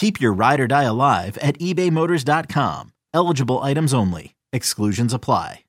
Keep 0.00 0.18
your 0.18 0.32
ride 0.32 0.60
or 0.60 0.66
die 0.66 0.84
alive 0.84 1.36
at 1.42 1.58
ebaymotors.com. 1.58 2.94
Eligible 3.12 3.58
items 3.58 3.92
only. 3.92 4.34
Exclusions 4.50 5.12
apply. 5.12 5.64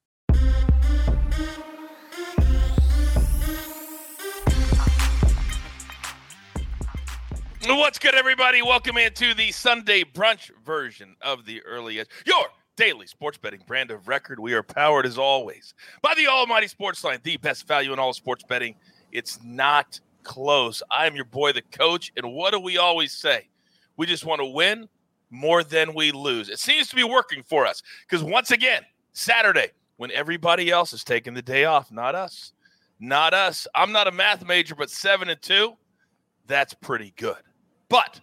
What's 7.68 8.00
good, 8.00 8.16
everybody? 8.16 8.62
Welcome 8.62 8.98
into 8.98 9.34
the 9.34 9.52
Sunday 9.52 10.06
brunch 10.06 10.50
version 10.66 11.18
of 11.22 11.46
the 11.46 11.62
Early 11.64 12.00
Edge, 12.00 12.08
your 12.26 12.46
daily 12.78 13.08
sports 13.08 13.38
betting 13.38 13.64
brand 13.68 13.92
of 13.92 14.08
record. 14.08 14.40
We 14.40 14.54
are 14.54 14.64
powered, 14.64 15.06
as 15.06 15.18
always, 15.18 15.74
by 16.02 16.14
the 16.16 16.28
Almighty 16.28 16.70
Sports 16.70 17.04
Line, 17.04 17.20
the 17.24 17.36
best 17.36 17.68
value 17.68 17.92
in 17.92 18.00
all 18.00 18.14
sports 18.14 18.46
betting. 18.48 18.76
It's 19.12 19.40
not 19.44 20.00
close. 20.24 20.82
I 20.90 21.06
am 21.06 21.18
your 21.18 21.26
boy, 21.26 21.52
the 21.52 21.64
coach. 21.64 22.14
And 22.16 22.32
what 22.32 22.54
do 22.54 22.62
we 22.62 22.78
always 22.78 23.12
say? 23.12 23.50
We 24.02 24.08
just 24.08 24.26
want 24.26 24.40
to 24.40 24.48
win 24.48 24.90
more 25.30 25.64
than 25.64 25.94
we 25.94 26.12
lose. 26.12 26.50
It 26.50 26.58
seems 26.58 26.88
to 26.88 26.96
be 26.96 27.04
working 27.04 27.44
for 27.44 27.68
us 27.68 27.84
because 28.10 28.24
once 28.24 28.50
again, 28.50 28.82
Saturday, 29.14 29.68
when 29.98 30.10
everybody 30.10 30.72
else 30.72 30.92
is 30.92 31.04
taking 31.04 31.36
the 31.36 31.42
day 31.44 31.66
off, 31.66 31.92
not 31.92 32.16
us, 32.16 32.54
not 33.00 33.36
us. 33.36 33.68
I'm 33.76 33.92
not 33.92 34.08
a 34.08 34.12
math 34.12 34.44
major, 34.44 34.74
but 34.74 34.90
seven 34.90 35.30
and 35.30 35.40
two, 35.40 35.78
that's 36.48 36.74
pretty 36.74 37.14
good. 37.16 37.38
But 37.90 38.20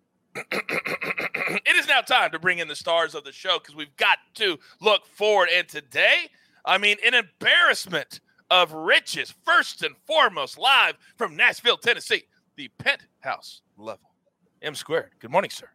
it 0.34 1.76
is 1.78 1.88
now 1.88 2.02
time 2.02 2.30
to 2.32 2.38
bring 2.38 2.58
in 2.58 2.68
the 2.68 2.76
stars 2.76 3.14
of 3.14 3.24
the 3.24 3.32
show 3.32 3.58
because 3.58 3.74
we've 3.74 3.96
got 3.96 4.18
to 4.34 4.58
look 4.82 5.06
forward. 5.06 5.48
And 5.56 5.66
today, 5.66 6.28
I 6.66 6.76
mean, 6.76 6.98
an 7.02 7.14
embarrassment 7.14 8.20
of 8.50 8.74
riches, 8.74 9.32
first 9.46 9.82
and 9.82 9.96
foremost, 10.06 10.58
live 10.58 10.96
from 11.16 11.34
Nashville, 11.34 11.78
Tennessee, 11.78 12.24
the 12.56 12.68
penthouse 12.76 13.62
level. 13.78 14.07
M 14.62 14.74
squared. 14.74 15.10
Good 15.20 15.30
morning, 15.30 15.50
sir. 15.50 15.68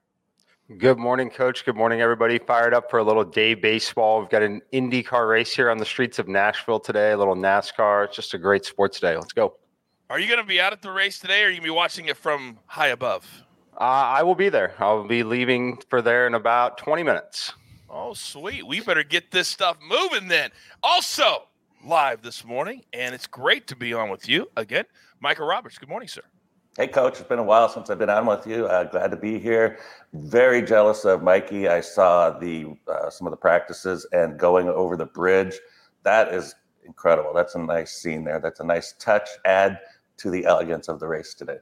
Good 0.78 0.98
morning, 0.98 1.30
coach. 1.30 1.66
Good 1.66 1.76
morning, 1.76 2.02
everybody. 2.02 2.40
Fired 2.40 2.74
up 2.74 2.90
for 2.90 3.00
a 3.00 3.04
little 3.04 3.24
day 3.24 3.54
baseball. 3.54 4.22
We've 4.22 4.30
got 4.30 4.42
an 4.42 4.62
IndyCar 4.72 5.30
race 5.30 5.54
here 5.54 5.70
on 5.70 5.78
the 5.78 5.86
streets 5.86 6.20
of 6.20 6.28
Nashville 6.28 6.80
today, 6.80 7.12
a 7.12 7.18
little 7.18 7.36
NASCAR. 7.36 8.06
It's 8.06 8.16
just 8.16 8.34
a 8.34 8.38
great 8.38 8.66
sports 8.66 9.00
day. 9.00 9.16
Let's 9.16 9.34
go. 9.34 9.58
Are 10.10 10.20
you 10.20 10.28
going 10.28 10.40
to 10.40 10.46
be 10.46 10.62
out 10.62 10.74
at 10.74 10.82
the 10.82 10.92
race 10.92 11.20
today 11.20 11.44
or 11.44 11.48
are 11.48 11.50
you 11.50 11.56
going 11.56 11.64
to 11.64 11.68
be 11.68 11.76
watching 11.76 12.06
it 12.06 12.18
from 12.18 12.60
high 12.66 12.88
above? 12.88 13.44
Uh, 13.80 13.84
I 13.84 14.24
will 14.24 14.36
be 14.36 14.50
there. 14.50 14.74
I'll 14.80 15.08
be 15.08 15.24
leaving 15.24 15.80
for 15.90 16.02
there 16.02 16.28
in 16.28 16.34
about 16.34 16.78
20 16.78 17.04
minutes. 17.04 17.54
Oh, 17.90 18.14
sweet. 18.14 18.66
We 18.66 18.80
better 18.80 19.04
get 19.04 19.32
this 19.32 19.48
stuff 19.48 19.78
moving 19.88 20.28
then. 20.28 20.52
Also, 20.82 21.48
live 21.86 22.22
this 22.22 22.46
morning, 22.46 22.84
and 22.94 23.14
it's 23.14 23.28
great 23.28 23.68
to 23.68 23.76
be 23.76 23.94
on 23.94 24.10
with 24.10 24.30
you 24.30 24.50
again. 24.56 24.86
Micah 25.20 25.44
Roberts, 25.44 25.78
good 25.78 25.90
morning, 25.90 26.08
sir. 26.08 26.24
Hey, 26.76 26.88
coach. 26.88 27.20
It's 27.20 27.30
been 27.30 27.38
a 27.38 27.44
while 27.44 27.70
since 27.70 27.92
I've 27.92 28.00
been 28.00 28.10
on 28.10 28.26
with 28.26 28.48
you. 28.48 28.66
Uh, 28.66 28.86
glad 28.86 29.12
to 29.12 29.18
be 29.18 29.38
here. 29.38 29.78
Very 30.14 30.64
jealous 30.64 31.06
of 31.06 31.22
Mikey. 31.22 31.68
I 31.68 31.82
saw 31.82 32.32
the 32.32 32.76
uh, 32.88 33.12
some 33.12 33.28
of 33.28 33.32
the 33.32 33.38
practices 33.38 34.08
and 34.12 34.40
going 34.40 34.68
over 34.68 34.98
the 34.98 35.06
bridge. 35.06 35.54
That 36.02 36.34
is 36.34 36.56
incredible. 36.84 37.32
That's 37.32 37.54
a 37.54 37.60
nice 37.60 37.92
scene 37.92 38.24
there. 38.24 38.40
That's 38.40 38.60
a 38.60 38.64
nice 38.64 38.96
touch. 38.98 39.30
Add 39.46 39.82
to 40.18 40.32
the 40.32 40.46
elegance 40.46 40.88
of 40.88 41.00
the 41.00 41.06
race 41.06 41.36
today. 41.36 41.58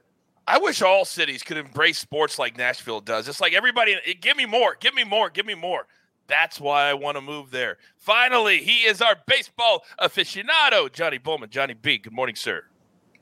I 0.48 0.56
wish 0.56 0.80
all 0.80 1.04
cities 1.04 1.42
could 1.42 1.58
embrace 1.58 1.98
sports 1.98 2.38
like 2.38 2.56
Nashville 2.56 3.02
does. 3.02 3.28
It's 3.28 3.40
like 3.40 3.52
everybody, 3.52 3.96
give 4.22 4.38
me 4.38 4.46
more, 4.46 4.78
give 4.80 4.94
me 4.94 5.04
more, 5.04 5.28
give 5.28 5.44
me 5.44 5.54
more. 5.54 5.86
That's 6.26 6.58
why 6.58 6.88
I 6.88 6.94
want 6.94 7.18
to 7.18 7.20
move 7.20 7.50
there. 7.50 7.76
Finally, 7.98 8.62
he 8.62 8.78
is 8.84 9.02
our 9.02 9.16
baseball 9.26 9.84
aficionado, 10.00 10.90
Johnny 10.90 11.18
Bollman. 11.18 11.50
Johnny 11.50 11.74
B, 11.74 11.98
good 11.98 12.14
morning, 12.14 12.34
sir. 12.34 12.64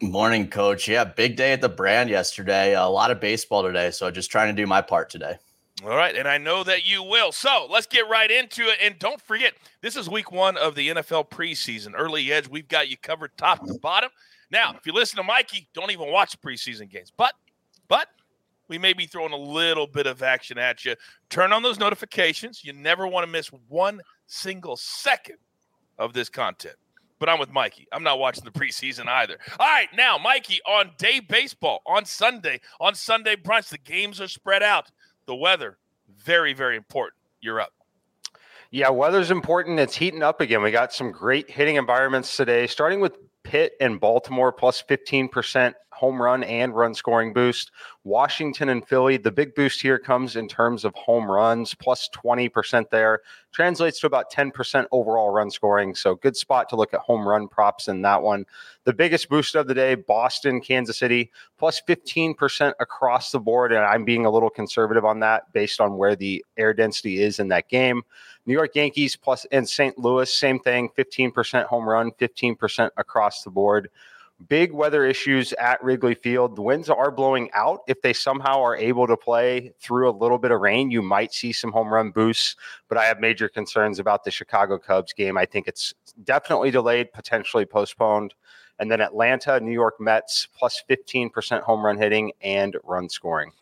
Morning, 0.03 0.49
coach. 0.49 0.89
Yeah, 0.89 1.05
big 1.05 1.37
day 1.37 1.53
at 1.53 1.61
the 1.61 1.69
brand 1.69 2.09
yesterday. 2.09 2.75
A 2.75 2.87
lot 2.87 3.11
of 3.11 3.21
baseball 3.21 3.63
today. 3.63 3.91
So 3.91 4.11
just 4.11 4.31
trying 4.31 4.55
to 4.55 4.63
do 4.63 4.67
my 4.67 4.81
part 4.81 5.11
today. 5.11 5.37
All 5.85 5.95
right. 5.95 6.17
And 6.17 6.27
I 6.27 6.39
know 6.39 6.65
that 6.65 6.87
you 6.87 7.03
will. 7.03 7.33
So 7.33 7.67
let's 7.69 7.87
get 7.87 8.09
right 8.09 8.31
into 8.31 8.63
it. 8.63 8.79
And 8.83 8.99
don't 8.99 9.21
forget, 9.21 9.53
this 9.83 9.97
is 9.97 10.09
week 10.09 10.33
one 10.33 10.57
of 10.57 10.75
the 10.75 10.89
NFL 10.89 11.29
preseason. 11.29 11.93
Early 11.95 12.33
edge, 12.33 12.49
we've 12.49 12.67
got 12.67 12.89
you 12.89 12.97
covered 12.97 13.37
top 13.37 13.67
to 13.67 13.79
bottom. 13.79 14.09
Now, 14.51 14.75
if 14.75 14.87
you 14.87 14.95
listen 14.95 15.19
to 15.19 15.23
Mikey, 15.23 15.69
don't 15.75 15.91
even 15.91 16.11
watch 16.11 16.41
preseason 16.41 16.89
games. 16.89 17.13
But, 17.15 17.35
but 17.89 18.09
we 18.69 18.79
may 18.79 18.95
be 18.95 19.05
throwing 19.05 19.35
a 19.35 19.37
little 19.37 19.87
bit 19.87 20.07
of 20.07 20.23
action 20.23 20.57
at 20.57 20.83
you. 20.83 20.95
Turn 21.29 21.53
on 21.53 21.63
those 21.63 21.79
notifications. 21.79 22.65
You 22.65 22.73
never 22.73 23.07
want 23.07 23.27
to 23.27 23.31
miss 23.31 23.49
one 23.69 24.01
single 24.27 24.79
second 24.79 25.37
of 25.99 26.15
this 26.15 26.31
content 26.31 26.77
but 27.21 27.29
I'm 27.29 27.39
with 27.39 27.53
Mikey. 27.53 27.87
I'm 27.93 28.03
not 28.03 28.19
watching 28.19 28.45
the 28.45 28.51
preseason 28.51 29.07
either. 29.07 29.39
All 29.61 29.67
right, 29.67 29.89
now, 29.95 30.19
Mikey, 30.19 30.59
on 30.67 30.91
day 30.99 31.21
baseball, 31.21 31.83
on 31.87 32.05
Sunday, 32.05 32.61
on 32.81 32.97
Sunday 32.97 33.37
brunch, 33.37 33.69
the 33.69 33.79
games 33.79 34.21
are 34.21 34.27
spread 34.27 34.65
out. 34.65 34.91
The 35.27 35.37
weather, 35.37 35.79
very, 36.25 36.55
very 36.55 36.77
important. 36.77 37.15
You're 37.41 37.61
up. 37.61 37.73
Yeah, 38.73 38.89
weather's 38.91 39.31
important. 39.31 39.79
It's 39.79 39.97
heating 39.97 40.23
up 40.23 40.41
again. 40.41 40.63
We 40.63 40.71
got 40.71 40.93
some 40.93 41.13
great 41.13 41.51
hitting 41.51 41.77
environments 41.77 42.37
today, 42.37 42.67
starting 42.67 43.01
with 43.01 43.17
Pitt 43.43 43.73
and 43.81 44.01
Baltimore 44.01 44.53
plus 44.53 44.83
15% 44.83 45.75
home 46.01 46.21
run 46.21 46.43
and 46.45 46.75
run 46.75 46.95
scoring 46.95 47.35
boost. 47.35 47.73
Washington 48.05 48.71
and 48.71 48.89
Philly, 48.89 49.19
the 49.19 49.31
big 49.31 49.55
boost 49.55 49.83
here 49.83 49.99
comes 49.99 50.35
in 50.35 50.49
terms 50.49 50.87
of 50.87 50.95
home 50.95 51.31
runs, 51.31 51.75
plus 51.75 52.09
20% 52.15 52.89
there. 52.89 53.21
Translates 53.53 54.01
to 54.01 54.07
about 54.07 54.33
10% 54.33 54.87
overall 54.93 55.29
run 55.29 55.51
scoring. 55.51 55.95
So 55.95 56.15
good 56.15 56.39
spot 56.39 56.71
to 56.71 56.77
look 56.77 56.95
at 56.95 57.01
home 57.01 57.29
run 57.29 57.49
props 57.49 57.87
in 57.87 58.01
that 58.03 58.23
one. 58.23 58.47
The 58.85 58.95
biggest 58.95 59.29
boost 59.29 59.55
of 59.55 59.67
the 59.67 59.75
day, 59.75 59.95
Boston, 59.95 60.63
Kansas 60.63 60.97
City, 60.97 61.31
plus 61.59 61.83
15% 61.87 62.73
across 62.81 63.31
the 63.31 63.41
board. 63.41 63.71
And 63.71 63.85
I'm 63.85 64.05
being 64.05 64.25
a 64.25 64.31
little 64.31 64.51
conservative 64.51 65.05
on 65.05 65.21
that 65.21 65.53
based 65.53 65.83
on 65.83 65.99
where 65.99 66.17
the 66.17 66.43
air 66.57 66.73
density 66.73 67.21
is 67.21 67.39
in 67.39 67.49
that 67.49 67.69
game. 67.69 68.03
New 68.47 68.55
York 68.55 68.75
Yankees 68.75 69.17
plus 69.17 69.45
and 69.53 69.69
St. 69.69 69.99
Louis, 69.99 70.33
same 70.33 70.59
thing, 70.61 70.89
15% 70.97 71.67
home 71.67 71.87
run, 71.87 72.11
15% 72.13 72.89
across 72.97 73.43
the 73.43 73.51
board 73.51 73.91
big 74.49 74.73
weather 74.73 75.05
issues 75.05 75.53
at 75.55 75.83
Wrigley 75.83 76.15
Field. 76.15 76.57
The 76.57 76.63
winds 76.63 76.89
are 76.89 77.11
blowing 77.11 77.51
out. 77.53 77.81
If 77.87 78.01
they 78.03 78.13
somehow 78.13 78.63
are 78.63 78.77
able 78.77 79.07
to 79.07 79.17
play 79.17 79.73
through 79.81 80.09
a 80.09 80.13
little 80.13 80.39
bit 80.39 80.51
of 80.51 80.61
rain, 80.61 80.91
you 80.91 81.03
might 81.03 81.33
see 81.33 81.53
some 81.53 81.73
home 81.73 81.93
run 81.93 82.11
boosts. 82.11 82.57
But 82.89 82.99
I 82.99 83.05
have 83.05 83.21
major 83.21 83.49
concerns 83.49 83.99
about 83.99 84.25
the 84.25 84.31
Chicago 84.31 84.79
Cubs 84.79 85.13
game. 85.13 85.37
I 85.37 85.47
think 85.47 85.69
it's 85.69 85.95
definitely 86.25 86.71
delayed, 86.71 87.13
potentially 87.13 87.67
postponed. 87.67 88.35
And 88.79 88.91
then 88.91 89.01
Atlanta, 89.01 89.61
New 89.61 89.73
York 89.73 90.01
Mets, 90.01 90.49
plus 90.57 90.83
15% 90.89 91.61
home 91.63 91.85
run 91.85 91.99
hitting 91.99 92.33
and 92.41 92.77
run 92.85 93.09
scoring. 93.09 93.53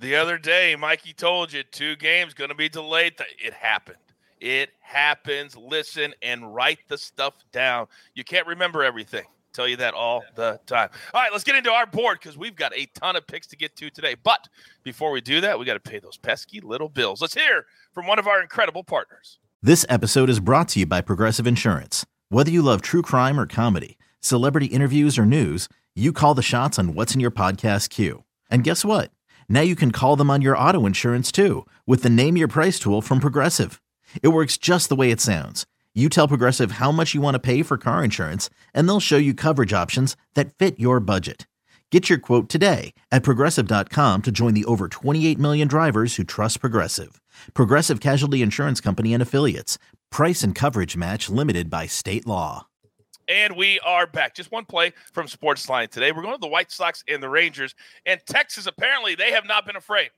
The 0.00 0.16
other 0.16 0.38
day, 0.38 0.76
Mikey 0.76 1.12
told 1.12 1.52
you 1.52 1.62
two 1.62 1.96
games 1.96 2.34
going 2.34 2.50
to 2.50 2.56
be 2.56 2.68
delayed. 2.68 3.14
It 3.38 3.52
happened. 3.52 3.98
It 4.40 4.70
happens. 4.80 5.56
Listen 5.56 6.14
and 6.22 6.54
write 6.54 6.78
the 6.88 6.98
stuff 6.98 7.34
down. 7.52 7.86
You 8.14 8.24
can't 8.24 8.46
remember 8.46 8.84
everything. 8.84 9.24
Tell 9.52 9.66
you 9.66 9.76
that 9.76 9.94
all 9.94 10.22
the 10.34 10.60
time. 10.66 10.90
All 11.12 11.20
right, 11.20 11.32
let's 11.32 11.44
get 11.44 11.56
into 11.56 11.70
our 11.70 11.86
board 11.86 12.18
because 12.20 12.36
we've 12.36 12.54
got 12.54 12.76
a 12.76 12.86
ton 12.94 13.16
of 13.16 13.26
picks 13.26 13.46
to 13.48 13.56
get 13.56 13.74
to 13.76 13.90
today. 13.90 14.14
But 14.22 14.48
before 14.84 15.10
we 15.10 15.20
do 15.20 15.40
that, 15.40 15.58
we 15.58 15.64
got 15.64 15.82
to 15.82 15.90
pay 15.90 15.98
those 15.98 16.16
pesky 16.16 16.60
little 16.60 16.88
bills. 16.88 17.20
Let's 17.20 17.34
hear 17.34 17.66
from 17.92 18.06
one 18.06 18.18
of 18.18 18.26
our 18.26 18.40
incredible 18.40 18.84
partners. 18.84 19.38
This 19.62 19.84
episode 19.88 20.30
is 20.30 20.38
brought 20.38 20.68
to 20.70 20.80
you 20.80 20.86
by 20.86 21.00
Progressive 21.00 21.46
Insurance. 21.46 22.06
Whether 22.28 22.50
you 22.50 22.62
love 22.62 22.82
true 22.82 23.02
crime 23.02 23.40
or 23.40 23.46
comedy, 23.46 23.98
celebrity 24.20 24.66
interviews 24.66 25.18
or 25.18 25.26
news, 25.26 25.68
you 25.96 26.12
call 26.12 26.34
the 26.34 26.42
shots 26.42 26.78
on 26.78 26.94
what's 26.94 27.14
in 27.14 27.20
your 27.20 27.32
podcast 27.32 27.90
queue. 27.90 28.22
And 28.50 28.62
guess 28.62 28.84
what? 28.84 29.10
Now 29.48 29.62
you 29.62 29.74
can 29.74 29.90
call 29.90 30.14
them 30.14 30.30
on 30.30 30.42
your 30.42 30.56
auto 30.56 30.86
insurance 30.86 31.32
too 31.32 31.66
with 31.86 32.02
the 32.02 32.10
Name 32.10 32.36
Your 32.36 32.48
Price 32.48 32.78
tool 32.78 33.02
from 33.02 33.18
Progressive. 33.18 33.82
It 34.22 34.28
works 34.28 34.56
just 34.56 34.88
the 34.88 34.96
way 34.96 35.10
it 35.10 35.20
sounds. 35.20 35.66
You 35.98 36.08
tell 36.08 36.28
Progressive 36.28 36.72
how 36.72 36.92
much 36.92 37.12
you 37.12 37.20
want 37.20 37.34
to 37.34 37.40
pay 37.40 37.64
for 37.64 37.76
car 37.76 38.04
insurance, 38.04 38.48
and 38.72 38.88
they'll 38.88 39.00
show 39.00 39.16
you 39.16 39.34
coverage 39.34 39.72
options 39.72 40.16
that 40.34 40.54
fit 40.54 40.78
your 40.78 41.00
budget. 41.00 41.48
Get 41.90 42.08
your 42.08 42.20
quote 42.20 42.48
today 42.48 42.94
at 43.10 43.24
progressive.com 43.24 44.22
to 44.22 44.30
join 44.30 44.54
the 44.54 44.64
over 44.66 44.86
28 44.86 45.40
million 45.40 45.66
drivers 45.66 46.14
who 46.14 46.22
trust 46.22 46.60
Progressive. 46.60 47.20
Progressive 47.52 47.98
Casualty 47.98 48.42
Insurance 48.42 48.80
Company 48.80 49.12
and 49.12 49.20
Affiliates. 49.20 49.76
Price 50.08 50.44
and 50.44 50.54
coverage 50.54 50.96
match 50.96 51.28
limited 51.28 51.68
by 51.68 51.86
state 51.86 52.28
law. 52.28 52.68
And 53.26 53.56
we 53.56 53.80
are 53.80 54.06
back. 54.06 54.36
Just 54.36 54.52
one 54.52 54.66
play 54.66 54.92
from 55.12 55.26
Sportsline 55.26 55.90
today. 55.90 56.12
We're 56.12 56.22
going 56.22 56.36
to 56.36 56.40
the 56.40 56.46
White 56.46 56.70
Sox 56.70 57.02
and 57.08 57.20
the 57.20 57.28
Rangers. 57.28 57.74
And 58.06 58.20
Texas, 58.24 58.68
apparently, 58.68 59.16
they 59.16 59.32
have 59.32 59.46
not 59.46 59.66
been 59.66 59.74
afraid 59.74 60.10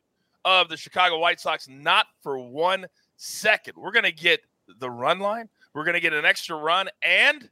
of 0.44 0.68
the 0.68 0.76
Chicago 0.76 1.18
White 1.18 1.40
Sox, 1.40 1.70
not 1.70 2.04
for 2.22 2.38
one 2.38 2.84
second. 3.16 3.78
We're 3.78 3.92
going 3.92 4.04
to 4.04 4.12
get 4.12 4.40
the 4.78 4.90
run 4.90 5.20
line. 5.20 5.48
We're 5.74 5.84
going 5.84 5.94
to 5.94 6.00
get 6.00 6.12
an 6.12 6.24
extra 6.24 6.56
run, 6.56 6.88
and 7.02 7.48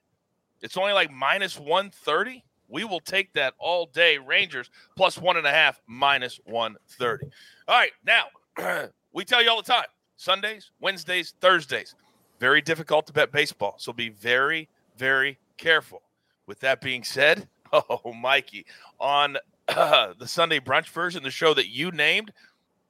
it's 0.60 0.76
only 0.76 0.92
like 0.92 1.10
minus 1.12 1.58
130. 1.58 2.44
We 2.68 2.84
will 2.84 3.00
take 3.00 3.32
that 3.34 3.54
all 3.58 3.86
day. 3.86 4.18
Rangers 4.18 4.70
plus 4.96 5.18
one 5.18 5.36
and 5.36 5.46
a 5.46 5.50
half, 5.50 5.80
minus 5.86 6.40
130. 6.44 7.26
All 7.66 7.74
right, 7.74 7.92
now 8.04 8.88
we 9.12 9.24
tell 9.24 9.42
you 9.42 9.50
all 9.50 9.62
the 9.62 9.72
time 9.72 9.86
Sundays, 10.16 10.70
Wednesdays, 10.80 11.34
Thursdays. 11.40 11.94
Very 12.40 12.60
difficult 12.60 13.06
to 13.06 13.12
bet 13.12 13.32
baseball. 13.32 13.76
So 13.78 13.92
be 13.92 14.10
very, 14.10 14.68
very 14.96 15.38
careful. 15.56 16.02
With 16.46 16.60
that 16.60 16.80
being 16.80 17.04
said, 17.04 17.48
oh, 17.72 18.12
Mikey, 18.12 18.66
on 18.98 19.38
uh, 19.68 20.14
the 20.18 20.28
Sunday 20.28 20.60
brunch 20.60 20.88
version, 20.88 21.22
the 21.22 21.30
show 21.30 21.54
that 21.54 21.68
you 21.68 21.90
named, 21.90 22.32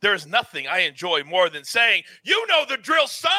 there's 0.00 0.26
nothing 0.26 0.66
I 0.68 0.80
enjoy 0.80 1.24
more 1.24 1.48
than 1.48 1.64
saying, 1.64 2.04
you 2.22 2.46
know 2.46 2.64
the 2.68 2.76
drill, 2.76 3.06
son. 3.08 3.32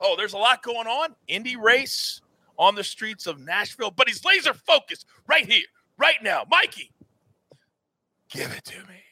Oh, 0.00 0.14
there's 0.16 0.32
a 0.32 0.38
lot 0.38 0.62
going 0.62 0.86
on. 0.86 1.14
Indy 1.28 1.56
race 1.56 2.20
on 2.58 2.74
the 2.74 2.84
streets 2.84 3.26
of 3.26 3.40
Nashville, 3.40 3.90
but 3.90 4.08
he's 4.08 4.24
laser 4.24 4.54
focused 4.54 5.06
right 5.26 5.50
here, 5.50 5.66
right 5.98 6.22
now. 6.22 6.44
Mikey, 6.50 6.90
give 8.30 8.50
it 8.52 8.64
to 8.64 8.78
me. 8.86 9.02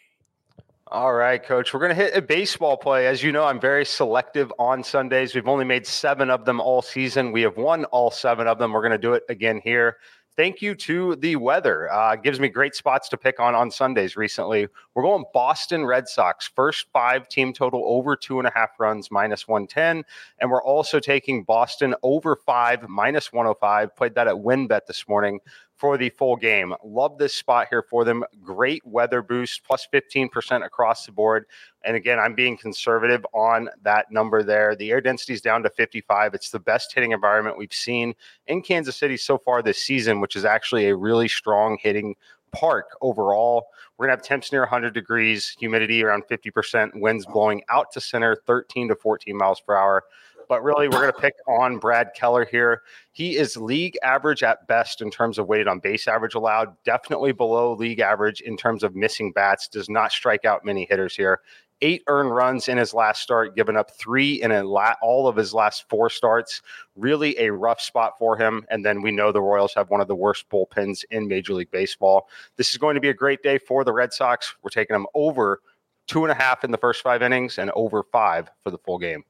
All 0.88 1.14
right, 1.14 1.42
coach. 1.42 1.72
We're 1.72 1.81
going 1.81 1.90
to 1.90 1.96
hit 1.96 2.16
a 2.16 2.22
baseball 2.22 2.76
play. 2.76 3.06
As 3.06 3.22
you 3.22 3.32
know, 3.32 3.44
I'm 3.44 3.60
very 3.60 3.84
selective 3.84 4.52
on 4.58 4.84
Sundays. 4.84 5.34
We've 5.34 5.48
only 5.48 5.64
made 5.64 5.86
seven 5.86 6.31
of 6.31 6.44
them 6.44 6.60
all 6.60 6.82
season. 6.82 7.32
We 7.32 7.42
have 7.42 7.56
won 7.56 7.84
all 7.87 8.10
seven 8.10 8.46
of 8.46 8.58
them. 8.58 8.72
We're 8.72 8.82
going 8.82 8.92
to 8.92 8.98
do 8.98 9.14
it 9.14 9.25
again 9.28 9.60
here 9.64 9.96
thank 10.36 10.60
you 10.62 10.75
to 10.75 11.16
the 11.16 11.36
weather. 11.36 11.92
Uh, 11.92 12.16
gives 12.16 12.40
me 12.40 12.48
great 12.48 12.75
spots 12.75 13.08
to 13.08 13.16
pick 13.16 13.40
on 13.40 13.54
on 13.54 13.70
Sundays 13.70 14.16
recently. 14.16 14.66
We're 14.94 15.02
going 15.02 15.25
Boston 15.32 15.84
Red 15.84 16.08
Sox, 16.08 16.48
first 16.54 16.86
five 16.92 17.28
team 17.28 17.52
total 17.52 17.82
over 17.86 18.16
two 18.16 18.38
and 18.38 18.48
a 18.48 18.52
half 18.54 18.70
runs, 18.78 19.10
minus 19.10 19.46
110. 19.46 20.04
And 20.40 20.50
we're 20.50 20.62
also 20.62 21.00
taking 21.00 21.44
Boston 21.44 21.94
over 22.02 22.36
five, 22.36 22.88
minus 22.88 23.32
105. 23.32 23.94
Played 23.96 24.14
that 24.14 24.28
at 24.28 24.34
WynnBET 24.34 24.86
this 24.86 25.08
morning 25.08 25.40
for 25.76 25.99
the 25.99 26.09
full 26.11 26.37
game. 26.37 26.75
Love 26.85 27.19
this 27.19 27.35
spot 27.35 27.67
here 27.69 27.82
for 27.82 28.05
them. 28.05 28.25
Great 28.43 28.85
weather 28.87 29.23
boost, 29.23 29.65
plus 29.65 29.87
15% 29.93 30.65
across 30.65 31.06
the 31.06 31.12
board. 31.12 31.47
And 31.85 31.97
again, 31.97 32.19
I'm 32.19 32.35
being 32.35 32.56
conservative 32.56 33.26
on 33.35 33.69
that 33.82 34.11
number 34.11 34.43
there. 34.43 34.76
The 34.76 34.91
air 34.91 35.00
density 35.00 35.35
is 35.35 35.41
down 35.41 35.62
to 35.65 35.71
55. 35.71 36.35
It's 36.35 36.50
the 36.50 36.61
best 36.61 36.94
hitting 36.94 37.12
environment 37.12 37.59
we've 37.59 37.73
seen 37.73 38.15
in 38.47 38.62
Kansas 38.62 38.97
City 38.97 39.17
so 39.17 39.37
far 39.37 39.62
this 39.62 39.82
season, 39.82 40.21
which 40.21 40.37
is 40.37 40.44
actually 40.44 40.87
a 40.88 40.97
really 40.97 41.29
strong 41.29 41.76
hitting 41.81 42.15
park 42.53 42.97
overall. 43.00 43.67
We're 43.99 44.06
going 44.06 44.17
to 44.17 44.21
have 44.21 44.26
temps 44.26 44.53
near 44.53 44.62
100 44.62 44.94
degrees, 44.94 45.56
humidity 45.59 46.03
around 46.05 46.25
50%, 46.31 47.00
winds 47.00 47.26
blowing 47.26 47.62
out 47.69 47.91
to 47.93 48.00
center 48.00 48.37
13 48.47 48.88
to 48.88 48.94
14 48.94 49.37
miles 49.37 49.61
per 49.61 49.76
hour 49.76 50.05
but 50.54 50.62
really 50.62 50.86
we're 50.86 51.00
going 51.00 51.12
to 51.12 51.20
pick 51.20 51.34
on 51.48 51.78
Brad 51.78 52.10
Keller 52.14 52.44
here. 52.44 52.82
He 53.10 53.36
is 53.36 53.56
league 53.56 53.98
average 54.04 54.44
at 54.44 54.68
best 54.68 55.00
in 55.00 55.10
terms 55.10 55.36
of 55.36 55.48
weighted 55.48 55.66
on 55.66 55.80
base 55.80 56.06
average 56.06 56.36
allowed, 56.36 56.76
definitely 56.84 57.32
below 57.32 57.74
league 57.74 57.98
average 57.98 58.40
in 58.40 58.56
terms 58.56 58.84
of 58.84 58.94
missing 58.94 59.32
bats, 59.32 59.66
does 59.66 59.88
not 59.88 60.12
strike 60.12 60.44
out 60.44 60.64
many 60.64 60.86
hitters 60.88 61.16
here. 61.16 61.40
Eight 61.80 62.04
earned 62.06 62.32
runs 62.32 62.68
in 62.68 62.78
his 62.78 62.94
last 62.94 63.20
start, 63.20 63.56
given 63.56 63.76
up 63.76 63.90
three 63.98 64.40
in 64.40 64.52
la- 64.64 64.94
all 65.02 65.26
of 65.26 65.34
his 65.34 65.52
last 65.52 65.88
four 65.88 66.08
starts. 66.08 66.62
Really 66.94 67.36
a 67.40 67.52
rough 67.52 67.80
spot 67.80 68.12
for 68.16 68.36
him. 68.36 68.64
And 68.70 68.84
then 68.84 69.02
we 69.02 69.10
know 69.10 69.32
the 69.32 69.42
Royals 69.42 69.74
have 69.74 69.90
one 69.90 70.00
of 70.00 70.06
the 70.06 70.14
worst 70.14 70.48
bullpens 70.50 71.02
in 71.10 71.26
Major 71.26 71.54
League 71.54 71.72
Baseball. 71.72 72.28
This 72.56 72.70
is 72.70 72.76
going 72.78 72.94
to 72.94 73.00
be 73.00 73.08
a 73.08 73.14
great 73.14 73.42
day 73.42 73.58
for 73.58 73.82
the 73.82 73.92
Red 73.92 74.12
Sox. 74.12 74.54
We're 74.62 74.70
taking 74.70 74.94
them 74.94 75.06
over 75.14 75.62
two 76.06 76.22
and 76.22 76.30
a 76.30 76.36
half 76.36 76.62
in 76.62 76.70
the 76.70 76.78
first 76.78 77.02
five 77.02 77.22
innings 77.22 77.58
and 77.58 77.72
over 77.72 78.04
five 78.04 78.52
for 78.62 78.70
the 78.70 78.78
full 78.78 78.98
game. 78.98 79.24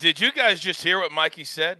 Did 0.00 0.18
you 0.18 0.32
guys 0.32 0.58
just 0.60 0.82
hear 0.82 0.98
what 0.98 1.12
Mikey 1.12 1.44
said? 1.44 1.76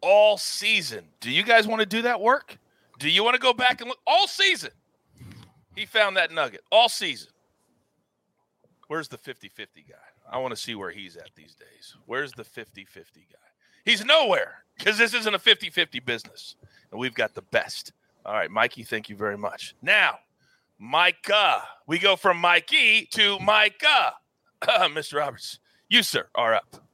All 0.00 0.36
season. 0.36 1.04
Do 1.20 1.30
you 1.30 1.44
guys 1.44 1.66
want 1.66 1.78
to 1.80 1.86
do 1.86 2.02
that 2.02 2.20
work? 2.20 2.58
Do 2.98 3.08
you 3.08 3.22
want 3.22 3.34
to 3.34 3.40
go 3.40 3.52
back 3.52 3.80
and 3.80 3.88
look 3.88 4.00
all 4.06 4.26
season? 4.26 4.70
He 5.76 5.86
found 5.86 6.16
that 6.16 6.32
nugget 6.32 6.62
all 6.72 6.88
season. 6.88 7.28
Where's 8.88 9.06
the 9.06 9.18
50 9.18 9.48
50 9.48 9.84
guy? 9.88 9.94
I 10.30 10.38
want 10.38 10.50
to 10.50 10.60
see 10.60 10.74
where 10.74 10.90
he's 10.90 11.16
at 11.16 11.30
these 11.36 11.54
days. 11.54 11.94
Where's 12.06 12.32
the 12.32 12.42
50 12.42 12.84
50 12.84 13.26
guy? 13.30 13.38
He's 13.84 14.04
nowhere 14.04 14.64
because 14.76 14.98
this 14.98 15.14
isn't 15.14 15.34
a 15.34 15.38
50 15.38 15.70
50 15.70 16.00
business. 16.00 16.56
And 16.90 16.98
we've 16.98 17.14
got 17.14 17.34
the 17.34 17.42
best. 17.42 17.92
All 18.24 18.34
right, 18.34 18.50
Mikey, 18.50 18.82
thank 18.82 19.08
you 19.08 19.14
very 19.14 19.38
much. 19.38 19.76
Now, 19.80 20.18
Micah. 20.80 21.62
We 21.86 22.00
go 22.00 22.16
from 22.16 22.38
Mikey 22.38 23.06
to 23.12 23.38
Micah. 23.38 24.14
Mr. 24.62 25.18
Roberts, 25.18 25.60
you, 25.88 26.02
sir, 26.02 26.26
are 26.34 26.54
up. 26.54 26.85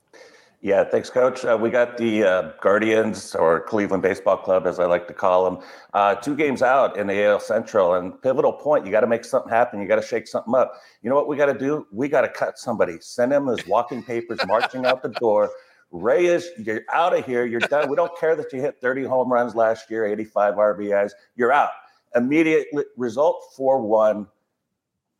Yeah, 0.64 0.84
thanks, 0.84 1.10
Coach. 1.10 1.44
Uh, 1.44 1.58
we 1.60 1.70
got 1.70 1.96
the 1.96 2.22
uh, 2.22 2.52
Guardians, 2.60 3.34
or 3.34 3.58
Cleveland 3.62 4.00
Baseball 4.00 4.36
Club, 4.36 4.64
as 4.64 4.78
I 4.78 4.84
like 4.84 5.08
to 5.08 5.12
call 5.12 5.44
them, 5.44 5.58
uh, 5.92 6.14
two 6.14 6.36
games 6.36 6.62
out 6.62 6.96
in 6.96 7.08
the 7.08 7.24
AL 7.24 7.40
Central. 7.40 7.94
And 7.94 8.22
pivotal 8.22 8.52
point, 8.52 8.86
you 8.86 8.92
got 8.92 9.00
to 9.00 9.08
make 9.08 9.24
something 9.24 9.50
happen. 9.50 9.82
You 9.82 9.88
got 9.88 9.96
to 9.96 10.06
shake 10.06 10.28
something 10.28 10.54
up. 10.54 10.74
You 11.02 11.10
know 11.10 11.16
what 11.16 11.26
we 11.26 11.36
got 11.36 11.46
to 11.46 11.58
do? 11.58 11.88
We 11.90 12.08
got 12.08 12.20
to 12.20 12.28
cut 12.28 12.60
somebody. 12.60 12.98
Send 13.00 13.32
him 13.32 13.48
his 13.48 13.66
walking 13.66 14.04
papers 14.04 14.38
marching 14.46 14.86
out 14.86 15.02
the 15.02 15.08
door. 15.08 15.50
Reyes, 15.90 16.46
you're 16.56 16.82
out 16.92 17.18
of 17.18 17.26
here. 17.26 17.44
You're 17.44 17.58
done. 17.58 17.90
We 17.90 17.96
don't 17.96 18.16
care 18.16 18.36
that 18.36 18.52
you 18.52 18.60
hit 18.60 18.80
30 18.80 19.02
home 19.02 19.32
runs 19.32 19.56
last 19.56 19.90
year, 19.90 20.06
85 20.06 20.54
RBIs. 20.54 21.10
You're 21.34 21.52
out. 21.52 21.70
Immediate 22.14 22.68
result 22.96 23.52
4 23.56 23.82
1 23.82 24.28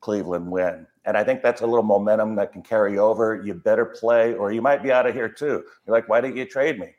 Cleveland 0.02 0.50
win. 0.50 0.86
And 1.04 1.16
I 1.16 1.24
think 1.24 1.42
that's 1.42 1.62
a 1.62 1.66
little 1.66 1.82
momentum 1.82 2.36
that 2.36 2.52
can 2.52 2.62
carry 2.62 2.98
over. 2.98 3.42
You 3.42 3.54
better 3.54 3.86
play, 3.86 4.34
or 4.34 4.52
you 4.52 4.60
might 4.60 4.82
be 4.82 4.92
out 4.92 5.06
of 5.06 5.14
here 5.14 5.28
too. 5.28 5.64
You're 5.86 5.96
like, 5.96 6.08
why 6.08 6.20
didn't 6.20 6.36
you 6.36 6.44
trade 6.44 6.78
me? 6.78 6.90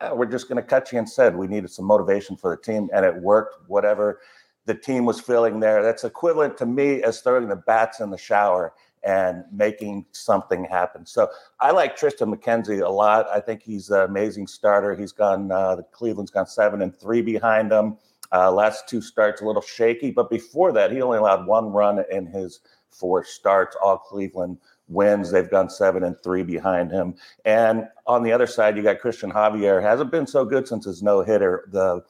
Uh, 0.00 0.12
we're 0.14 0.26
just 0.26 0.48
going 0.48 0.56
to 0.56 0.62
cut 0.62 0.92
you 0.92 0.98
instead. 0.98 1.36
We 1.36 1.46
needed 1.46 1.70
some 1.70 1.84
motivation 1.84 2.36
for 2.36 2.54
the 2.54 2.62
team, 2.62 2.88
and 2.94 3.04
it 3.04 3.14
worked. 3.16 3.68
Whatever 3.68 4.20
the 4.66 4.74
team 4.74 5.04
was 5.04 5.20
feeling 5.20 5.60
there, 5.60 5.82
that's 5.82 6.04
equivalent 6.04 6.56
to 6.58 6.66
me 6.66 7.02
as 7.02 7.20
throwing 7.20 7.48
the 7.48 7.56
bats 7.56 8.00
in 8.00 8.10
the 8.10 8.18
shower 8.18 8.72
and 9.02 9.44
making 9.50 10.04
something 10.12 10.64
happen. 10.64 11.06
So 11.06 11.28
I 11.60 11.70
like 11.70 11.98
Triston 11.98 12.34
McKenzie 12.34 12.84
a 12.84 12.88
lot. 12.88 13.26
I 13.28 13.40
think 13.40 13.62
he's 13.62 13.90
an 13.90 14.02
amazing 14.02 14.46
starter. 14.46 14.94
He's 14.94 15.12
gone. 15.12 15.50
Uh, 15.50 15.76
Cleveland's 15.92 16.30
gone 16.30 16.46
seven 16.46 16.82
and 16.82 16.94
three 16.94 17.22
behind 17.22 17.72
him. 17.72 17.96
Uh, 18.32 18.50
last 18.50 18.88
two 18.88 19.00
starts 19.00 19.40
a 19.40 19.44
little 19.44 19.62
shaky, 19.62 20.10
but 20.10 20.30
before 20.30 20.72
that, 20.72 20.92
he 20.92 21.02
only 21.02 21.18
allowed 21.18 21.46
one 21.46 21.72
run 21.72 22.04
in 22.10 22.26
his 22.26 22.60
four 22.90 23.24
starts. 23.24 23.76
All 23.82 23.98
Cleveland 23.98 24.58
wins. 24.88 25.30
They've 25.30 25.50
gone 25.50 25.70
seven 25.70 26.04
and 26.04 26.16
three 26.22 26.42
behind 26.42 26.90
him. 26.90 27.14
And 27.44 27.88
on 28.06 28.22
the 28.22 28.32
other 28.32 28.46
side, 28.46 28.76
you 28.76 28.82
got 28.82 29.00
Cristian 29.00 29.32
Javier. 29.32 29.82
Hasn't 29.82 30.10
been 30.10 30.26
so 30.26 30.44
good 30.44 30.68
since 30.68 30.84
his 30.84 31.02
no 31.02 31.22
hitter. 31.22 31.68
The 31.72 32.04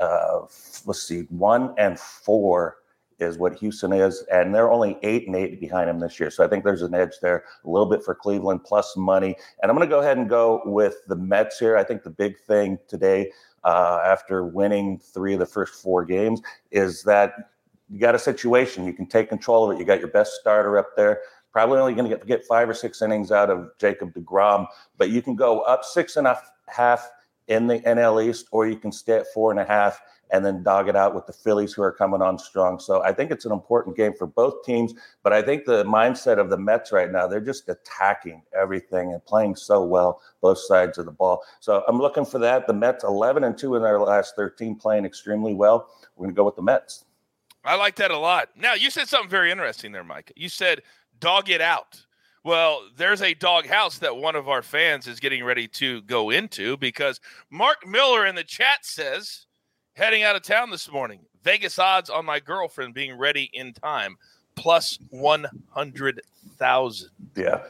uh, 0.00 0.40
let's 0.86 1.02
see, 1.02 1.20
one 1.30 1.72
and 1.78 1.98
four 1.98 2.78
is 3.18 3.38
what 3.38 3.54
Houston 3.54 3.92
is, 3.92 4.24
and 4.32 4.54
they're 4.54 4.70
only 4.70 4.98
eight 5.02 5.26
and 5.26 5.36
eight 5.36 5.60
behind 5.60 5.88
him 5.88 5.98
this 5.98 6.18
year. 6.18 6.30
So 6.30 6.44
I 6.44 6.48
think 6.48 6.64
there's 6.64 6.82
an 6.82 6.94
edge 6.94 7.12
there, 7.22 7.44
a 7.64 7.68
little 7.68 7.88
bit 7.88 8.04
for 8.04 8.14
Cleveland 8.14 8.64
plus 8.64 8.96
money. 8.96 9.36
And 9.62 9.70
I'm 9.70 9.76
going 9.76 9.88
to 9.88 9.94
go 9.94 10.00
ahead 10.00 10.18
and 10.18 10.28
go 10.28 10.62
with 10.64 10.96
the 11.06 11.16
Mets 11.16 11.58
here. 11.58 11.76
I 11.76 11.84
think 11.84 12.02
the 12.02 12.10
big 12.10 12.38
thing 12.40 12.78
today, 12.88 13.30
uh, 13.64 14.00
after 14.04 14.44
winning 14.44 14.98
three 14.98 15.34
of 15.34 15.38
the 15.38 15.46
first 15.46 15.82
four 15.82 16.04
games, 16.04 16.40
is 16.70 17.02
that 17.04 17.34
you 17.88 17.98
got 17.98 18.14
a 18.14 18.18
situation. 18.18 18.86
You 18.86 18.92
can 18.92 19.06
take 19.06 19.28
control 19.28 19.70
of 19.70 19.76
it. 19.76 19.80
You 19.80 19.84
got 19.84 20.00
your 20.00 20.08
best 20.08 20.32
starter 20.32 20.78
up 20.78 20.96
there. 20.96 21.20
Probably 21.52 21.78
only 21.78 21.94
going 21.94 22.10
to 22.10 22.16
get, 22.16 22.26
get 22.26 22.44
five 22.46 22.68
or 22.68 22.74
six 22.74 23.00
innings 23.00 23.30
out 23.30 23.48
of 23.48 23.70
Jacob 23.78 24.12
DeGrom, 24.12 24.66
but 24.98 25.10
you 25.10 25.22
can 25.22 25.36
go 25.36 25.60
up 25.60 25.84
six 25.84 26.16
and 26.16 26.26
a 26.26 26.36
half 26.68 27.08
in 27.46 27.66
the 27.66 27.78
NL 27.80 28.26
East, 28.26 28.46
or 28.50 28.66
you 28.66 28.76
can 28.76 28.90
stay 28.90 29.18
at 29.18 29.26
four 29.32 29.50
and 29.50 29.60
a 29.60 29.64
half 29.64 30.00
and 30.30 30.44
then 30.44 30.62
dog 30.62 30.88
it 30.88 30.96
out 30.96 31.14
with 31.14 31.26
the 31.26 31.32
Phillies 31.32 31.72
who 31.72 31.82
are 31.82 31.92
coming 31.92 32.22
on 32.22 32.38
strong. 32.38 32.78
So 32.78 33.02
I 33.02 33.12
think 33.12 33.30
it's 33.30 33.44
an 33.44 33.52
important 33.52 33.96
game 33.96 34.12
for 34.14 34.26
both 34.26 34.64
teams. 34.64 34.94
But 35.22 35.32
I 35.32 35.42
think 35.42 35.64
the 35.64 35.84
mindset 35.84 36.38
of 36.38 36.50
the 36.50 36.58
Mets 36.58 36.92
right 36.92 37.10
now, 37.10 37.26
they're 37.26 37.40
just 37.40 37.68
attacking 37.68 38.42
everything 38.58 39.12
and 39.12 39.24
playing 39.24 39.56
so 39.56 39.84
well, 39.84 40.20
both 40.40 40.58
sides 40.58 40.98
of 40.98 41.06
the 41.06 41.12
ball. 41.12 41.42
So 41.60 41.84
I'm 41.88 41.98
looking 41.98 42.24
for 42.24 42.38
that. 42.40 42.66
The 42.66 42.72
Mets 42.72 43.04
11 43.04 43.44
and 43.44 43.56
2 43.56 43.76
in 43.76 43.82
their 43.82 44.00
last 44.00 44.34
13, 44.36 44.76
playing 44.76 45.04
extremely 45.04 45.54
well. 45.54 45.88
We're 46.16 46.24
going 46.24 46.34
to 46.34 46.36
go 46.36 46.44
with 46.44 46.56
the 46.56 46.62
Mets. 46.62 47.04
I 47.64 47.76
like 47.76 47.96
that 47.96 48.10
a 48.10 48.18
lot. 48.18 48.50
Now, 48.56 48.74
you 48.74 48.90
said 48.90 49.08
something 49.08 49.30
very 49.30 49.50
interesting 49.50 49.92
there, 49.92 50.04
Mike. 50.04 50.32
You 50.36 50.48
said 50.48 50.82
dog 51.18 51.48
it 51.48 51.60
out. 51.60 52.04
Well, 52.44 52.82
there's 52.94 53.22
a 53.22 53.32
dog 53.32 53.66
house 53.66 53.98
that 53.98 54.14
one 54.14 54.36
of 54.36 54.50
our 54.50 54.60
fans 54.60 55.06
is 55.06 55.18
getting 55.18 55.42
ready 55.42 55.66
to 55.68 56.02
go 56.02 56.28
into 56.28 56.76
because 56.76 57.18
Mark 57.50 57.86
Miller 57.86 58.26
in 58.26 58.34
the 58.34 58.44
chat 58.44 58.84
says 58.84 59.46
heading 59.94 60.22
out 60.22 60.36
of 60.36 60.42
town 60.42 60.70
this 60.70 60.90
morning. 60.90 61.20
Vegas 61.42 61.78
odds 61.78 62.10
on 62.10 62.24
my 62.24 62.40
girlfriend 62.40 62.94
being 62.94 63.16
ready 63.16 63.50
in 63.52 63.72
time, 63.72 64.16
plus 64.56 64.98
100,000. 65.10 67.10
Yeah. 67.36 67.62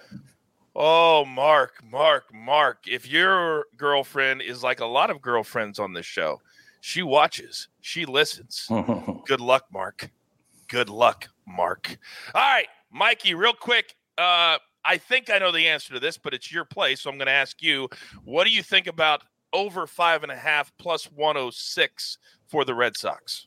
Oh, 0.77 1.25
Mark, 1.25 1.83
Mark, 1.89 2.25
Mark. 2.35 2.89
If 2.89 3.09
your 3.09 3.67
girlfriend 3.77 4.43
is 4.43 4.63
like 4.63 4.81
a 4.81 4.87
lot 4.87 5.11
of 5.11 5.23
girlfriends 5.23 5.79
on 5.79 5.93
this 5.93 6.07
show, 6.07 6.41
she 6.81 7.03
watches, 7.03 7.69
she 7.81 8.05
listens. 8.05 8.69
Good 9.27 9.41
luck, 9.41 9.67
Mark. 9.73 10.11
Good 10.69 10.89
luck, 10.89 11.29
Mark. 11.47 11.97
All 12.35 12.43
right, 12.43 12.67
Mikey, 12.91 13.35
real 13.35 13.53
quick. 13.53 13.95
Uh, 14.19 14.59
I 14.85 14.99
think 14.99 15.31
I 15.31 15.39
know 15.39 15.53
the 15.53 15.67
answer 15.67 15.95
to 15.95 16.01
this, 16.01 16.19
but 16.19 16.35
it's 16.35 16.53
your 16.53 16.65
play. 16.65 16.95
So 16.95 17.11
I'm 17.11 17.17
going 17.17 17.27
to 17.27 17.33
ask 17.33 17.63
you 17.63 17.89
what 18.25 18.45
do 18.45 18.51
you 18.51 18.63
think 18.63 18.87
about 18.87 19.23
over 19.55 19.87
five 19.87 20.23
and 20.23 20.31
a 20.31 20.37
half 20.37 20.73
plus 20.77 21.05
106 21.05 22.19
for 22.47 22.65
the 22.67 22.75
Red 22.75 22.97
Sox. 22.97 23.47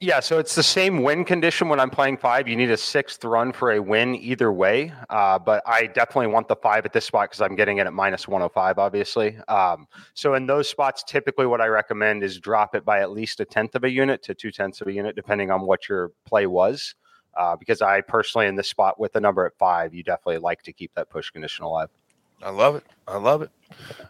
Yeah, 0.00 0.20
so 0.20 0.38
it's 0.38 0.54
the 0.54 0.62
same 0.62 1.02
win 1.02 1.24
condition 1.24 1.68
when 1.68 1.80
I'm 1.80 1.88
playing 1.88 2.18
five. 2.18 2.46
You 2.46 2.56
need 2.56 2.70
a 2.70 2.76
sixth 2.76 3.24
run 3.24 3.52
for 3.52 3.72
a 3.72 3.80
win 3.80 4.14
either 4.16 4.52
way. 4.52 4.92
Uh, 5.08 5.38
but 5.38 5.62
I 5.66 5.86
definitely 5.86 6.26
want 6.26 6.48
the 6.48 6.56
five 6.56 6.84
at 6.84 6.92
this 6.92 7.06
spot 7.06 7.30
because 7.30 7.40
I'm 7.40 7.56
getting 7.56 7.78
it 7.78 7.86
at 7.86 7.92
minus 7.92 8.28
105, 8.28 8.78
obviously. 8.78 9.38
Um, 9.48 9.86
so 10.12 10.34
in 10.34 10.46
those 10.46 10.68
spots, 10.68 11.04
typically 11.04 11.46
what 11.46 11.60
I 11.60 11.68
recommend 11.68 12.22
is 12.22 12.38
drop 12.38 12.74
it 12.74 12.84
by 12.84 13.00
at 13.00 13.12
least 13.12 13.40
a 13.40 13.44
tenth 13.44 13.74
of 13.76 13.84
a 13.84 13.90
unit 13.90 14.22
to 14.24 14.34
two 14.34 14.50
tenths 14.50 14.80
of 14.80 14.88
a 14.88 14.92
unit, 14.92 15.16
depending 15.16 15.50
on 15.50 15.62
what 15.62 15.88
your 15.88 16.10
play 16.26 16.46
was. 16.46 16.94
Uh, 17.34 17.56
because 17.56 17.80
I 17.80 18.00
personally, 18.00 18.46
in 18.46 18.56
this 18.56 18.68
spot 18.68 19.00
with 19.00 19.12
the 19.12 19.20
number 19.20 19.46
at 19.46 19.56
five, 19.56 19.94
you 19.94 20.02
definitely 20.02 20.38
like 20.38 20.62
to 20.64 20.72
keep 20.72 20.92
that 20.94 21.08
push 21.08 21.30
condition 21.30 21.64
alive. 21.64 21.88
I 22.42 22.50
love 22.50 22.76
it. 22.76 22.84
I 23.06 23.16
love 23.16 23.42
it. 23.42 23.50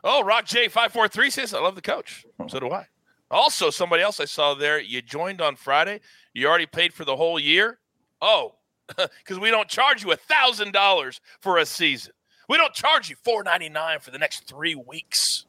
Oh, 0.03 0.23
Rock 0.23 0.47
J 0.47 0.69
five 0.69 0.93
four 0.93 1.09
three 1.09 1.31
says 1.31 1.55
I 1.55 1.61
love 1.61 1.75
the 1.75 1.83
coach. 1.83 2.25
Hmm. 2.41 2.49
So 2.49 2.61
do 2.61 2.71
I. 2.71 2.87
Also, 3.31 3.71
somebody 3.71 4.03
else 4.03 4.21
I 4.21 4.27
saw 4.27 4.55
there. 4.55 4.81
You 4.81 5.03
joined 5.03 5.41
on 5.41 5.57
Friday. 5.57 6.01
You 6.35 6.47
already 6.47 6.67
paid 6.67 6.93
for 6.93 7.05
the 7.05 7.17
whole 7.17 7.39
year. 7.39 7.79
Oh, 8.21 8.55
because 8.97 9.39
we 9.39 9.51
don't 9.51 9.69
charge 9.69 10.05
you 10.05 10.13
a 10.13 10.17
thousand 10.17 10.73
dollars 10.73 11.21
for 11.41 11.59
a 11.59 11.67
season. 11.67 12.13
We 12.49 12.57
don't 12.57 12.75
charge 12.75 13.09
you 13.09 13.17
four 13.25 13.43
ninety 13.43 13.69
nine 13.69 14.01
for 14.01 14.11
the 14.11 14.19
next 14.19 14.47
three 14.47 14.75
weeks. 14.75 15.47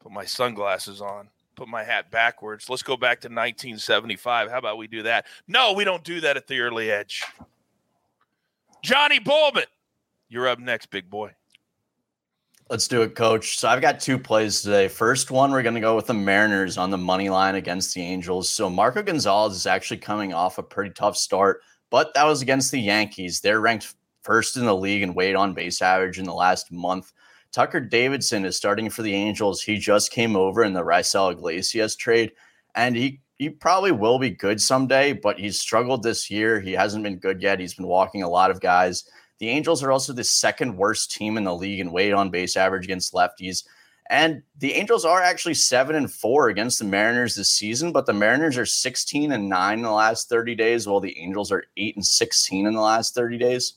Put 0.00 0.12
my 0.12 0.24
sunglasses 0.24 1.00
on. 1.00 1.28
Put 1.56 1.68
my 1.68 1.84
hat 1.84 2.10
backwards. 2.10 2.70
Let's 2.70 2.82
go 2.82 2.96
back 2.96 3.20
to 3.20 3.26
1975. 3.28 4.50
How 4.50 4.56
about 4.56 4.78
we 4.78 4.86
do 4.86 5.02
that? 5.02 5.26
No, 5.46 5.74
we 5.74 5.84
don't 5.84 6.02
do 6.02 6.20
that 6.22 6.38
at 6.38 6.46
the 6.46 6.60
early 6.60 6.90
edge. 6.90 7.22
Johnny 8.82 9.20
Bollman, 9.20 9.66
you're 10.30 10.48
up 10.48 10.58
next, 10.58 10.86
big 10.86 11.10
boy. 11.10 11.32
Let's 12.70 12.86
do 12.86 13.02
it, 13.02 13.16
coach. 13.16 13.58
So 13.58 13.68
I've 13.68 13.80
got 13.80 13.98
two 13.98 14.16
plays 14.16 14.62
today. 14.62 14.86
First 14.86 15.32
one, 15.32 15.50
we're 15.50 15.64
going 15.64 15.74
to 15.74 15.80
go 15.80 15.96
with 15.96 16.06
the 16.06 16.14
Mariners 16.14 16.78
on 16.78 16.90
the 16.90 16.96
money 16.96 17.28
line 17.28 17.56
against 17.56 17.92
the 17.96 18.00
Angels. 18.00 18.48
So 18.48 18.70
Marco 18.70 19.02
Gonzalez 19.02 19.56
is 19.56 19.66
actually 19.66 19.96
coming 19.96 20.32
off 20.32 20.56
a 20.56 20.62
pretty 20.62 20.92
tough 20.92 21.16
start, 21.16 21.62
but 21.90 22.14
that 22.14 22.22
was 22.22 22.42
against 22.42 22.70
the 22.70 22.78
Yankees. 22.78 23.40
They're 23.40 23.60
ranked 23.60 23.92
first 24.22 24.56
in 24.56 24.66
the 24.66 24.76
league 24.76 25.02
in 25.02 25.14
weight 25.14 25.34
on 25.34 25.52
base 25.52 25.82
average 25.82 26.20
in 26.20 26.26
the 26.26 26.32
last 26.32 26.70
month. 26.70 27.12
Tucker 27.50 27.80
Davidson 27.80 28.44
is 28.44 28.56
starting 28.56 28.88
for 28.88 29.02
the 29.02 29.14
Angels. 29.14 29.60
He 29.60 29.76
just 29.76 30.12
came 30.12 30.36
over 30.36 30.62
in 30.62 30.72
the 30.72 30.84
Raisel 30.84 31.32
Iglesias 31.32 31.96
trade, 31.96 32.30
and 32.76 32.94
he 32.94 33.20
he 33.38 33.48
probably 33.50 33.90
will 33.90 34.20
be 34.20 34.30
good 34.30 34.60
someday, 34.60 35.12
but 35.12 35.40
he's 35.40 35.58
struggled 35.58 36.04
this 36.04 36.30
year. 36.30 36.60
He 36.60 36.72
hasn't 36.72 37.02
been 37.02 37.16
good 37.16 37.42
yet. 37.42 37.58
He's 37.58 37.74
been 37.74 37.88
walking 37.88 38.22
a 38.22 38.28
lot 38.28 38.52
of 38.52 38.60
guys. 38.60 39.10
The 39.40 39.48
Angels 39.48 39.82
are 39.82 39.90
also 39.90 40.12
the 40.12 40.22
second 40.22 40.76
worst 40.76 41.10
team 41.10 41.36
in 41.36 41.44
the 41.44 41.54
league 41.54 41.80
in 41.80 41.92
weight 41.92 42.12
on 42.12 42.30
base 42.30 42.56
average 42.56 42.84
against 42.84 43.14
lefties. 43.14 43.64
And 44.10 44.42
the 44.58 44.74
Angels 44.74 45.04
are 45.04 45.22
actually 45.22 45.54
seven 45.54 45.96
and 45.96 46.12
four 46.12 46.48
against 46.48 46.78
the 46.78 46.84
Mariners 46.84 47.36
this 47.36 47.48
season, 47.48 47.90
but 47.90 48.06
the 48.06 48.12
Mariners 48.12 48.58
are 48.58 48.66
16 48.66 49.32
and 49.32 49.48
nine 49.48 49.78
in 49.78 49.84
the 49.84 49.90
last 49.90 50.28
30 50.28 50.54
days, 50.56 50.86
while 50.86 51.00
the 51.00 51.18
Angels 51.18 51.50
are 51.50 51.64
eight 51.76 51.96
and 51.96 52.04
16 52.04 52.66
in 52.66 52.74
the 52.74 52.80
last 52.80 53.14
30 53.14 53.38
days. 53.38 53.74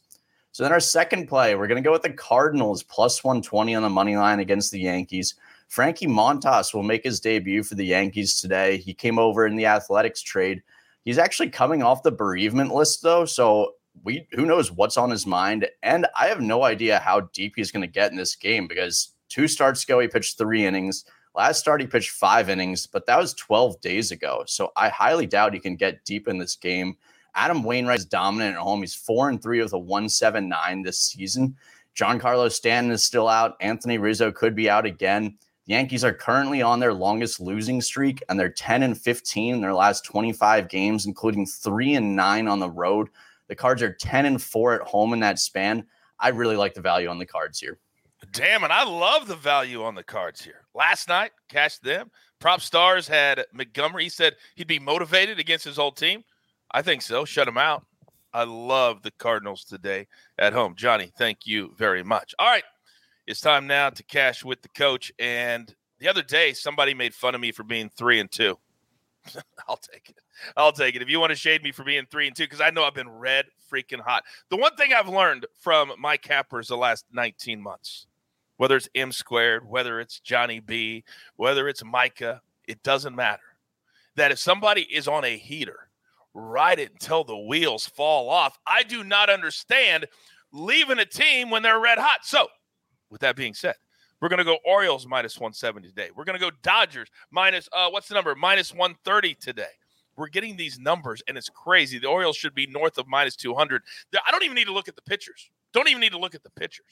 So 0.52 0.64
then 0.64 0.72
our 0.74 0.80
second 0.80 1.28
play, 1.28 1.56
we're 1.56 1.68
going 1.68 1.82
to 1.82 1.88
go 1.88 1.94
with 1.94 2.02
the 2.02 2.12
Cardinals 2.12 2.84
plus 2.84 3.24
120 3.24 3.74
on 3.74 3.84
the 3.84 3.90
money 3.90 4.18
line 4.18 4.40
against 4.40 4.72
the 4.72 4.82
Yankees. 4.82 5.36
Frankie 5.70 6.08
Montas 6.08 6.74
will 6.74 6.84
make 6.84 7.04
his 7.04 7.20
debut 7.20 7.64
for 7.64 7.76
the 7.76 7.86
Yankees 7.86 8.42
today. 8.42 8.78
He 8.78 8.94
came 8.94 9.18
over 9.18 9.48
in 9.48 9.56
the 9.56 9.66
Athletics 9.68 10.22
trade. 10.22 10.62
He's 11.06 11.18
actually 11.18 11.50
coming 11.50 11.84
off 11.84 12.04
the 12.04 12.12
bereavement 12.12 12.74
list, 12.74 13.02
though. 13.02 13.26
So 13.26 13.76
we 14.04 14.28
who 14.32 14.46
knows 14.46 14.72
what's 14.72 14.98
on 14.98 15.10
his 15.10 15.26
mind. 15.26 15.68
And 15.84 16.08
I 16.18 16.28
have 16.28 16.42
no 16.42 16.64
idea 16.64 17.00
how 17.00 17.22
deep 17.34 17.54
he's 17.56 17.72
going 17.72 17.82
to 17.82 17.88
get 17.88 18.12
in 18.12 18.18
this 18.18 18.36
game 18.36 18.68
because 18.68 19.10
two 19.30 19.48
starts 19.48 19.84
ago 19.84 20.00
he 20.00 20.08
pitched 20.08 20.38
three 20.38 20.66
innings. 20.66 21.06
Last 21.36 21.60
start 21.60 21.82
he 21.82 21.88
pitched 21.88 22.12
five 22.12 22.50
innings, 22.50 22.86
but 22.86 23.06
that 23.08 23.20
was 23.20 23.34
12 23.34 23.82
days 23.82 24.12
ago. 24.12 24.44
So 24.46 24.72
I 24.76 24.90
highly 24.90 25.26
doubt 25.26 25.54
he 25.54 25.60
can 25.60 25.76
get 25.76 26.06
deep 26.06 26.28
in 26.28 26.38
this 26.38 26.56
game. 26.56 26.96
Adam 27.36 27.64
Wainwright 27.64 28.00
is 28.00 28.06
dominant 28.06 28.56
at 28.56 28.62
home. 28.62 28.82
He's 28.82 28.94
four 28.94 29.30
and 29.30 29.42
three 29.42 29.62
with 29.62 29.74
a 29.74 29.80
179 29.80 30.84
this 30.84 31.00
season. 31.00 31.56
Giancarlo 31.96 32.52
Stanton 32.52 32.92
is 32.92 33.04
still 33.04 33.28
out. 33.28 33.56
Anthony 33.62 33.98
Rizzo 33.98 34.32
could 34.32 34.56
be 34.56 34.70
out 34.70 34.86
again. 34.86 35.38
The 35.66 35.74
Yankees 35.74 36.04
are 36.04 36.14
currently 36.14 36.62
on 36.62 36.80
their 36.80 36.94
longest 36.94 37.40
losing 37.40 37.82
streak, 37.82 38.22
and 38.28 38.40
they're 38.40 38.50
10 38.50 38.84
and 38.84 39.00
15 39.00 39.56
in 39.56 39.62
their 39.62 39.74
last 39.74 40.04
25 40.04 40.68
games, 40.68 41.06
including 41.06 41.46
three 41.46 41.96
and 41.96 42.16
nine 42.16 42.48
on 42.48 42.60
the 42.60 42.70
road. 42.70 43.10
The 43.48 43.56
Cards 43.56 43.82
are 43.82 43.94
10 43.94 44.26
and 44.26 44.42
4 44.42 44.82
at 44.82 44.88
home 44.88 45.14
in 45.14 45.20
that 45.20 45.40
span. 45.40 45.86
I 46.20 46.30
really 46.30 46.56
like 46.56 46.74
the 46.74 46.82
value 46.82 47.10
on 47.10 47.20
the 47.20 47.26
Cards 47.26 47.60
here. 47.60 47.80
Damn, 48.32 48.64
and 48.64 48.72
I 48.72 48.84
love 48.84 49.28
the 49.28 49.36
value 49.36 49.84
on 49.84 49.96
the 49.96 50.04
Cards 50.04 50.42
here. 50.42 50.66
Last 50.74 51.10
night, 51.10 51.32
cashed 51.50 51.84
them. 51.84 52.10
Prop 52.40 52.62
Stars 52.62 53.08
had 53.08 53.46
Montgomery. 53.54 54.04
He 54.04 54.10
said 54.10 54.36
he'd 54.56 54.68
be 54.68 54.80
motivated 54.80 55.40
against 55.40 55.66
his 55.66 55.78
old 55.78 55.98
team. 55.98 56.24
I 56.72 56.82
think 56.82 57.02
so. 57.02 57.26
Shut 57.26 57.48
him 57.48 57.58
out. 57.58 57.86
I 58.34 58.46
love 58.46 59.04
the 59.04 59.12
Cardinals 59.12 59.64
today 59.64 60.08
at 60.40 60.54
home. 60.54 60.76
Johnny, 60.76 61.12
thank 61.18 61.46
you 61.46 61.74
very 61.78 62.04
much. 62.04 62.34
All 62.40 62.48
right. 62.48 62.64
It's 63.28 63.42
time 63.42 63.68
now 63.68 63.90
to 63.90 64.04
cash 64.04 64.44
with 64.44 64.62
the 64.62 64.70
coach. 64.70 65.12
And 65.20 65.74
the 66.00 66.08
other 66.08 66.24
day, 66.24 66.54
somebody 66.54 66.94
made 66.94 67.14
fun 67.14 67.36
of 67.36 67.42
me 67.42 67.52
for 67.52 67.64
being 67.64 67.90
three 67.90 68.20
and 68.20 68.32
two. 68.32 68.58
I'll 69.68 69.78
take 69.78 70.10
it. 70.10 70.18
I'll 70.58 70.72
take 70.72 70.96
it. 70.96 71.02
If 71.02 71.10
you 71.10 71.20
want 71.20 71.32
to 71.32 71.36
shade 71.36 71.64
me 71.64 71.72
for 71.72 71.84
being 71.84 72.06
three 72.10 72.28
and 72.28 72.36
two, 72.36 72.44
because 72.44 72.62
I 72.62 72.70
know 72.70 72.84
I've 72.84 72.94
been 72.94 73.10
red 73.10 73.46
freaking 73.72 74.02
hot. 74.02 74.24
The 74.50 74.58
one 74.58 74.76
thing 74.76 74.94
I've 74.94 75.08
learned 75.08 75.46
from 75.60 75.94
my 76.00 76.18
cappers 76.18 76.68
the 76.68 76.78
last 76.78 77.06
19 77.12 77.62
months, 77.62 78.08
whether 78.58 78.76
it's 78.76 78.90
M 78.96 79.12
squared, 79.12 79.68
whether 79.68 80.00
it's 80.00 80.20
Johnny 80.20 80.60
B, 80.60 81.04
whether 81.36 81.68
it's 81.68 81.84
Micah, 81.84 82.42
it 82.68 82.84
doesn't 82.84 83.16
matter. 83.16 83.42
That 84.16 84.32
if 84.32 84.40
somebody 84.40 84.82
is 84.82 85.08
on 85.08 85.24
a 85.24 85.38
heater, 85.38 85.90
ride 86.34 86.80
it 86.80 86.92
until 86.92 87.24
the 87.24 87.38
wheels 87.38 87.88
fall 87.88 88.30
off. 88.30 88.60
I 88.68 88.84
do 88.84 89.04
not 89.04 89.30
understand 89.30 90.08
leaving 90.52 91.00
a 91.00 91.06
team 91.06 91.50
when 91.50 91.64
they're 91.64 91.80
red 91.80 91.98
hot. 91.98 92.20
So, 92.24 92.48
with 93.10 93.22
that 93.22 93.36
being 93.36 93.54
said, 93.54 93.76
we're 94.24 94.30
going 94.30 94.38
to 94.38 94.46
go 94.46 94.58
Orioles 94.66 95.06
minus 95.06 95.38
170 95.38 95.90
today. 95.90 96.08
We're 96.16 96.24
going 96.24 96.40
to 96.40 96.46
go 96.46 96.50
Dodgers 96.62 97.10
minus, 97.30 97.68
uh, 97.74 97.90
what's 97.90 98.08
the 98.08 98.16
number? 98.16 98.34
Minus 98.36 98.72
130 98.74 99.34
today. 99.34 99.66
We're 100.16 100.30
getting 100.30 100.56
these 100.56 100.80
numbers, 100.80 101.22
and 101.28 101.38
it's 101.38 101.50
crazy. 101.50 102.00
The 102.00 102.08
Orioles 102.08 102.38
should 102.38 102.56
be 102.56 102.66
north 102.68 102.98
of 102.98 103.06
minus 103.06 103.36
200. 103.36 103.82
I 104.26 104.32
don't 104.32 104.44
even 104.44 104.56
need 104.56 104.68
to 104.68 104.72
look 104.72 104.88
at 104.88 104.96
the 104.96 105.02
pitchers. 105.02 105.50
Don't 105.74 105.90
even 105.90 106.00
need 106.00 106.14
to 106.14 106.18
look 106.18 106.36
at 106.36 106.44
the 106.44 106.52
pitchers. 106.52 106.86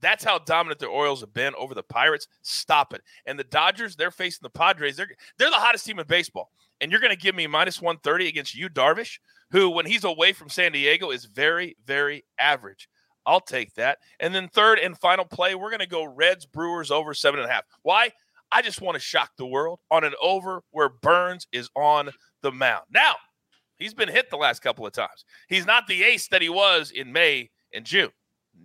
That's 0.00 0.24
how 0.24 0.38
dominant 0.38 0.80
the 0.80 0.86
Orioles 0.86 1.20
have 1.20 1.34
been 1.34 1.52
over 1.58 1.74
the 1.74 1.82
Pirates. 1.82 2.26
Stop 2.40 2.94
it. 2.94 3.02
And 3.26 3.38
the 3.38 3.44
Dodgers, 3.44 3.94
they're 3.94 4.10
facing 4.10 4.40
the 4.42 4.48
Padres. 4.48 4.96
They're 4.96 5.10
they're 5.36 5.50
the 5.50 5.56
hottest 5.56 5.84
team 5.84 5.98
in 5.98 6.06
baseball. 6.06 6.52
And 6.80 6.90
you're 6.90 7.02
going 7.02 7.14
to 7.14 7.18
give 7.18 7.34
me 7.34 7.46
minus 7.46 7.82
130 7.82 8.28
against 8.28 8.54
Yu 8.54 8.70
Darvish, 8.70 9.18
who, 9.50 9.68
when 9.68 9.84
he's 9.84 10.04
away 10.04 10.32
from 10.32 10.48
San 10.48 10.72
Diego, 10.72 11.10
is 11.10 11.26
very, 11.26 11.76
very 11.84 12.24
average. 12.38 12.88
I'll 13.26 13.40
take 13.40 13.74
that. 13.74 13.98
And 14.20 14.34
then 14.34 14.48
third 14.48 14.78
and 14.78 14.96
final 14.96 15.24
play, 15.24 15.54
we're 15.54 15.70
going 15.70 15.80
to 15.80 15.86
go 15.86 16.04
Reds 16.04 16.46
Brewers 16.46 16.90
over 16.90 17.12
seven 17.12 17.40
and 17.40 17.48
a 17.48 17.52
half. 17.52 17.64
Why? 17.82 18.10
I 18.52 18.62
just 18.62 18.80
want 18.80 18.94
to 18.94 19.00
shock 19.00 19.32
the 19.36 19.46
world 19.46 19.80
on 19.90 20.04
an 20.04 20.14
over 20.22 20.62
where 20.70 20.88
Burnes 20.88 21.48
is 21.52 21.68
on 21.74 22.10
the 22.42 22.52
mound. 22.52 22.84
Now, 22.90 23.16
He's 23.78 23.94
been 23.94 24.08
hit 24.08 24.30
the 24.30 24.36
last 24.36 24.60
couple 24.60 24.86
of 24.86 24.92
times. 24.92 25.24
He's 25.48 25.66
not 25.66 25.86
the 25.86 26.02
ace 26.02 26.28
that 26.28 26.42
he 26.42 26.48
was 26.48 26.90
in 26.90 27.12
May 27.12 27.50
and 27.72 27.84
June. 27.84 28.10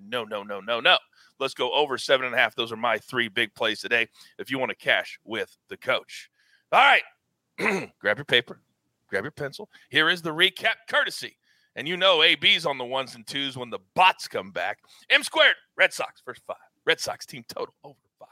No, 0.08 0.24
no, 0.24 0.44
no, 0.44 0.62
no, 0.62 0.80
no. 0.80 0.98
Let's 1.40 1.54
go 1.54 1.72
over 1.74 1.98
seven 1.98 2.26
and 2.26 2.36
a 2.36 2.38
half. 2.38 2.56
Those 2.56 2.72
are 2.72 2.78
my 2.78 2.98
three 2.98 3.28
big 3.28 3.54
plays 3.54 3.82
today. 3.82 4.08
If 4.40 4.50
you 4.50 4.58
want 4.58 4.70
to 4.70 4.76
cash 4.76 5.20
with 5.24 5.56
the 5.70 5.78
coach. 5.78 6.30
All 6.72 6.80
right. 6.80 7.92
grab 8.00 8.18
your 8.18 8.26
paper, 8.26 8.62
grab 9.10 9.24
your 9.24 9.32
pencil. 9.32 9.70
Here 9.90 10.10
is 10.10 10.22
the 10.22 10.34
recap 10.34 10.88
courtesy. 10.88 11.38
And 11.76 11.88
you 11.88 11.96
know 11.98 12.22
AB's 12.22 12.66
on 12.66 12.78
the 12.78 12.86
ones 12.86 13.16
and 13.16 13.26
twos 13.26 13.58
when 13.58 13.70
the 13.70 13.80
bots 13.96 14.28
come 14.28 14.52
back. 14.52 14.80
M 15.10 15.24
squared, 15.24 15.56
Red 15.78 15.94
Sox, 15.94 16.22
first 16.24 16.42
five. 16.46 16.58
Red 16.86 17.00
Sox 17.00 17.26
team 17.26 17.44
total 17.48 17.74
over 17.84 17.98
five. 18.20 18.28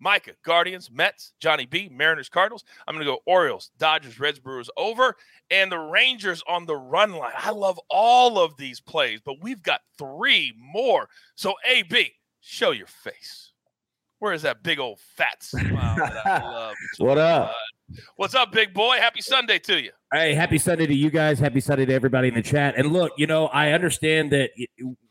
Micah, 0.00 0.32
Guardians, 0.44 0.90
Mets, 0.90 1.32
Johnny 1.38 1.64
B, 1.66 1.88
Mariners, 1.92 2.28
Cardinals. 2.28 2.64
I'm 2.86 2.94
going 2.94 3.06
to 3.06 3.12
go 3.12 3.20
Orioles, 3.24 3.70
Dodgers, 3.78 4.18
Reds, 4.18 4.40
Brewers 4.40 4.68
over, 4.76 5.14
and 5.50 5.70
the 5.70 5.78
Rangers 5.78 6.42
on 6.48 6.66
the 6.66 6.76
run 6.76 7.12
line. 7.12 7.32
I 7.38 7.50
love 7.50 7.78
all 7.88 8.38
of 8.38 8.56
these 8.56 8.80
plays, 8.80 9.20
but 9.24 9.42
we've 9.42 9.62
got 9.62 9.80
three 9.98 10.54
more. 10.58 11.08
So, 11.36 11.54
AB, 11.68 12.12
show 12.40 12.72
your 12.72 12.88
face. 12.88 13.52
Where 14.18 14.32
is 14.32 14.42
that 14.42 14.62
big 14.62 14.80
old 14.80 14.98
fat 15.16 15.42
smile 15.42 15.96
that 15.96 16.26
I 16.26 16.42
love? 16.42 16.74
what 16.98 17.18
up? 17.18 17.54
What's 18.16 18.34
up, 18.34 18.52
big 18.52 18.72
boy? 18.74 18.96
Happy 18.98 19.20
Sunday 19.20 19.58
to 19.60 19.80
you. 19.82 19.90
Hey, 20.12 20.34
happy 20.34 20.58
Sunday 20.58 20.86
to 20.86 20.94
you 20.94 21.10
guys. 21.10 21.38
Happy 21.38 21.60
Sunday 21.60 21.86
to 21.86 21.92
everybody 21.92 22.28
in 22.28 22.34
the 22.34 22.42
chat. 22.42 22.74
And 22.76 22.92
look, 22.92 23.12
you 23.16 23.26
know, 23.26 23.46
I 23.48 23.72
understand 23.72 24.32
that 24.32 24.50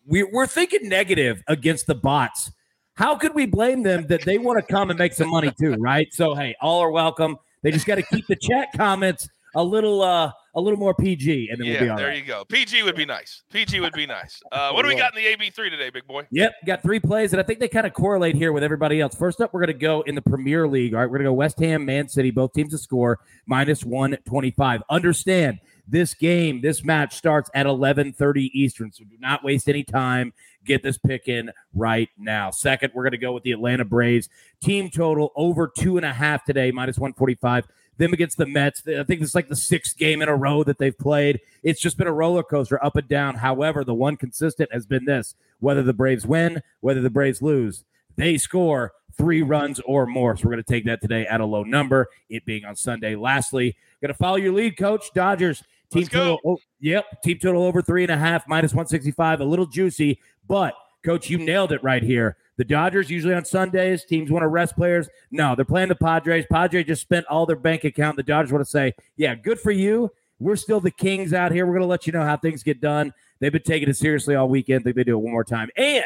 we're 0.06 0.48
thinking 0.48 0.90
negative 0.90 1.42
against 1.48 1.88
the 1.88 1.96
bots 1.96 2.52
how 2.96 3.16
could 3.16 3.34
we 3.34 3.46
blame 3.46 3.84
them 3.84 4.06
that 4.08 4.24
they 4.26 4.38
want 4.38 4.60
to 4.60 4.74
come 4.74 4.90
and 4.90 5.00
make 5.00 5.14
some 5.14 5.30
money 5.30 5.52
too, 5.60 5.74
right? 5.80 6.08
So 6.14 6.36
hey, 6.36 6.56
all 6.62 6.82
are 6.82 6.92
welcome. 6.92 7.38
They 7.64 7.72
just 7.72 7.86
got 7.86 7.96
to 7.96 8.04
keep 8.04 8.28
the 8.28 8.36
chat 8.36 8.70
comments 8.76 9.28
a 9.56 9.64
little 9.64 10.02
uh 10.02 10.32
a 10.54 10.62
little 10.62 10.80
more 10.80 10.94
PG, 10.94 11.50
and 11.50 11.60
then 11.60 11.68
yeah, 11.68 11.74
we'll 11.74 11.82
be 11.82 11.90
all 11.90 11.98
there 11.98 12.08
right. 12.08 12.18
you 12.18 12.26
go. 12.26 12.44
PG 12.46 12.84
would 12.84 12.96
be 12.96 13.06
nice. 13.06 13.44
PG 13.52 13.80
would 13.80 13.94
be 13.94 14.06
nice. 14.06 14.42
Uh, 14.52 14.72
what 14.72 14.84
do 14.84 14.90
we 14.90 14.96
got 14.96 15.16
in 15.16 15.24
the 15.24 15.28
AB 15.30 15.50
three 15.52 15.70
today, 15.70 15.90
big 15.90 16.06
boy? 16.06 16.26
Yep, 16.32 16.54
got 16.66 16.82
three 16.84 17.00
plays, 17.00 17.34
and 17.34 17.40
I 17.40 17.44
think 17.44 17.60
they 17.60 17.68
kind 17.68 17.88
of 17.88 17.94
correlate 17.94 18.36
here 18.36 18.52
with 18.52 18.64
everybody 18.64 19.00
else. 19.00 19.16
First 19.16 19.42
up, 19.42 19.54
we're 19.54 19.62
going 19.62 19.68
to 19.68 19.74
go 19.74 20.02
in 20.02 20.16
the 20.16 20.22
Premier 20.22 20.68
League. 20.68 20.94
All 20.94 21.00
right, 21.00 21.06
we're 21.06 21.18
going 21.18 21.26
to 21.26 21.30
go 21.30 21.34
West 21.34 21.60
Ham, 21.60 21.86
Man 21.86 22.10
City, 22.10 22.32
both 22.32 22.54
teams 22.54 22.72
to 22.72 22.78
score 22.78 23.20
minus 23.46 23.86
one 23.86 24.18
twenty 24.26 24.52
five. 24.52 24.82
Understand 24.90 25.60
this 25.88 26.14
game, 26.14 26.62
this 26.62 26.84
match 26.84 27.16
starts 27.16 27.50
at 27.54 27.66
11:30 27.66 28.50
Eastern, 28.54 28.92
so 28.92 29.04
do 29.04 29.18
not 29.20 29.44
waste 29.44 29.68
any 29.68 29.84
time. 29.84 30.34
Get 30.64 30.84
this 30.84 30.98
pick 30.98 31.28
in 31.28 31.52
right 31.74 32.10
now. 32.18 32.52
Second, 32.52 32.92
we're 32.94 33.04
going 33.04 33.12
to 33.12 33.18
go 33.18 33.34
with 33.34 33.44
the 33.44 33.52
Atlanta 33.52 33.84
Braves 33.84 34.30
team 34.62 34.90
total 34.90 35.32
over 35.36 35.72
two 35.76 35.98
and 35.98 36.06
a 36.06 36.14
half 36.14 36.46
today, 36.46 36.72
minus 36.72 36.98
145. 36.98 37.68
Them 37.98 38.14
against 38.14 38.38
the 38.38 38.46
Mets. 38.46 38.82
I 38.88 39.04
think 39.04 39.22
it's 39.22 39.36
like 39.36 39.50
the 39.50 39.56
sixth 39.56 39.98
game 39.98 40.22
in 40.22 40.30
a 40.30 40.36
row 40.36 40.64
that 40.64 40.78
they've 40.78 40.98
played. 40.98 41.40
It's 41.62 41.80
just 41.80 41.98
been 41.98 42.08
a 42.08 42.14
roller 42.14 42.44
coaster 42.44 42.84
up 42.84 42.96
and 42.96 43.08
down. 43.08 43.36
However, 43.36 43.84
the 43.84 43.94
one 43.94 44.18
consistent 44.18 44.72
has 44.74 44.86
been 44.86 45.06
this 45.06 45.36
whether 45.60 45.84
the 45.84 45.94
Braves 45.94 46.26
win, 46.26 46.62
whether 46.80 47.02
the 47.02 47.10
Braves 47.10 47.42
lose, 47.42 47.84
they 48.16 48.38
score 48.38 48.94
three 49.14 49.44
runs 49.44 49.80
or 49.82 50.08
more. 50.08 50.36
So 50.36 50.46
we're 50.46 50.54
going 50.54 50.64
to 50.64 50.74
take 50.74 50.86
that 50.86 51.02
today 51.02 51.28
at 51.28 51.42
a 51.42 51.46
low 51.46 51.64
number, 51.64 52.08
it 52.30 52.46
being 52.46 52.66
on 52.66 52.76
Sunday. 52.76 53.16
Lastly, 53.16 53.76
going 54.02 54.12
to 54.12 54.18
follow 54.18 54.38
your 54.38 54.54
lead, 54.54 54.78
coach. 54.78 55.12
Dodgers 55.14 55.64
Team 55.92 56.08
total, 56.08 56.40
oh, 56.46 56.58
yep. 56.80 57.22
Team 57.22 57.38
total 57.38 57.64
over 57.64 57.82
three 57.82 58.04
and 58.04 58.12
a 58.12 58.18
half, 58.18 58.48
minus 58.48 58.72
165. 58.72 59.42
A 59.42 59.44
little 59.46 59.66
juicy, 59.66 60.20
but 60.48 60.74
coach, 61.04 61.30
you 61.30 61.38
nailed 61.38 61.72
it 61.72 61.84
right 61.84 62.04
here. 62.04 62.38
The 62.58 62.66
Dodgers 62.66 63.10
usually 63.10 63.34
on 63.34 63.46
Sundays, 63.46 64.06
teams 64.06 64.30
want 64.30 64.44
to 64.44 64.48
rest 64.48 64.76
players. 64.76 65.10
No, 65.32 65.56
they're 65.56 65.66
playing 65.66 65.90
the 65.90 65.96
Padres. 65.96 66.46
Padres 66.52 66.86
just 66.86 67.02
spent 67.02 67.26
all 67.28 67.46
their 67.46 67.56
bank 67.56 67.84
account. 67.84 68.18
The 68.18 68.24
Dodgers 68.24 68.52
want 68.52 68.64
to 68.64 68.70
say, 68.70 68.94
yeah, 69.16 69.36
good 69.36 69.60
for 69.60 69.72
you. 69.72 70.12
We're 70.40 70.56
still 70.56 70.80
the 70.80 70.92
kings 70.92 71.34
out 71.34 71.52
here. 71.52 71.66
We're 71.66 71.74
going 71.74 71.82
to 71.82 71.88
let 71.88 72.08
you 72.08 72.14
know 72.14 72.24
how 72.24 72.38
things 72.38 72.64
get 72.64 72.82
done. 72.82 73.14
They've 73.40 73.52
been 73.52 73.64
taking 73.64 73.90
it 73.90 73.98
seriously 73.98 74.36
all 74.36 74.50
weekend. 74.50 74.84
think 74.84 74.96
they 74.96 75.04
do 75.04 75.14
it 75.14 75.22
one 75.22 75.32
more 75.32 75.44
time. 75.44 75.70
And 75.76 76.04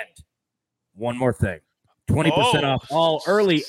one 0.93 1.17
more 1.17 1.33
thing 1.33 1.59
20% 2.09 2.31
oh, 2.63 2.63
off 2.63 2.91
all 2.91 3.23
early. 3.27 3.63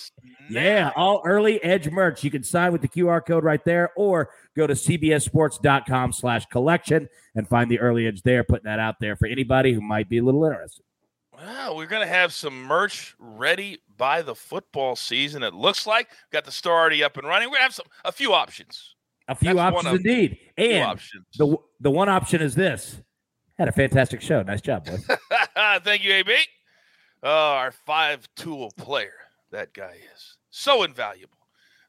Yeah, 0.49 0.93
all 0.95 1.23
early 1.25 1.63
edge 1.65 1.91
merch. 1.91 2.23
You 2.23 2.31
can 2.31 2.45
sign 2.45 2.71
with 2.71 2.83
the 2.83 2.89
QR 2.89 3.25
code 3.25 3.43
right 3.43 3.65
there 3.65 3.91
or 3.97 4.31
go 4.57 4.67
to 4.67 4.75
cbssports.com 4.75 6.13
slash 6.13 6.47
collection 6.47 7.09
and 7.35 7.49
find 7.49 7.69
the 7.69 7.81
early 7.81 8.07
edge 8.07 8.23
there. 8.23 8.45
Putting 8.45 8.67
that 8.67 8.79
out 8.79 8.97
there 9.01 9.17
for 9.17 9.27
anybody 9.27 9.73
who 9.73 9.81
might 9.81 10.09
be 10.09 10.19
a 10.19 10.23
little 10.23 10.45
interested. 10.45 10.86
Wow, 11.37 11.75
we're 11.77 11.87
going 11.87 12.07
to 12.07 12.13
have 12.13 12.33
some 12.33 12.63
merch 12.63 13.15
ready 13.19 13.79
by 13.99 14.23
the 14.23 14.35
football 14.35 14.97
season. 14.97 15.43
It 15.43 15.53
looks 15.53 15.87
like 15.87 16.09
got 16.33 16.45
the 16.45 16.53
store 16.53 16.79
already 16.79 17.05
up 17.05 17.19
and 17.19 17.27
running. 17.27 17.51
We're 17.51 17.57
to 17.57 17.63
have 17.63 17.75
some 17.75 17.87
a 18.05 18.13
few 18.13 18.33
options. 18.33 18.95
A 19.29 19.35
few 19.35 19.55
That's 19.55 19.77
options 19.77 19.97
indeed. 19.97 20.39
And 20.57 20.85
options. 20.85 21.27
the 21.37 21.57
the 21.81 21.91
one 21.91 22.09
option 22.09 22.41
is 22.41 22.55
this. 22.55 23.03
Had 23.59 23.69
a 23.69 23.73
fantastic 23.73 24.23
show. 24.23 24.43
Nice 24.43 24.61
job, 24.61 24.87
boy. 24.87 24.97
Thank 25.81 26.05
you, 26.05 26.13
AB. 26.13 26.35
Oh, 27.23 27.29
our 27.29 27.73
five 27.73 28.29
tool 28.37 28.71
player. 28.77 29.15
That 29.51 29.73
guy 29.75 29.97
is 30.15 30.37
so 30.51 30.85
invaluable. 30.85 31.37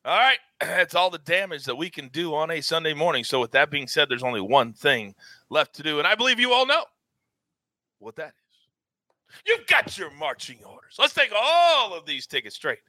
All 0.04 0.18
right. 0.18 0.40
That's 0.60 0.96
all 0.96 1.10
the 1.10 1.20
damage 1.20 1.66
that 1.66 1.76
we 1.76 1.90
can 1.90 2.08
do 2.10 2.34
on 2.34 2.52
a 2.52 2.62
Sunday 2.62 2.94
morning. 2.94 3.24
So, 3.24 3.40
with 3.40 3.52
that 3.52 3.70
being 3.70 3.88
said, 3.88 4.10
there's 4.10 4.24
only 4.24 4.42
one 4.42 4.74
thing 4.74 5.16
left 5.50 5.76
to 5.76 5.84
do. 5.84 6.00
And 6.00 6.08
I 6.08 6.16
believe 6.16 6.40
you 6.40 6.54
all 6.54 6.66
know 6.66 6.84
what 8.00 8.16
that 8.16 8.30
is. 8.30 8.47
You've 9.46 9.68
got 9.68 9.98
your 9.98 10.12
marching 10.12 10.60
orders. 10.64 10.96
Let's 10.98 11.14
take 11.14 11.32
all 11.36 11.94
of 11.94 12.06
these 12.06 12.28
tickets 12.28 12.56
straight 12.56 12.80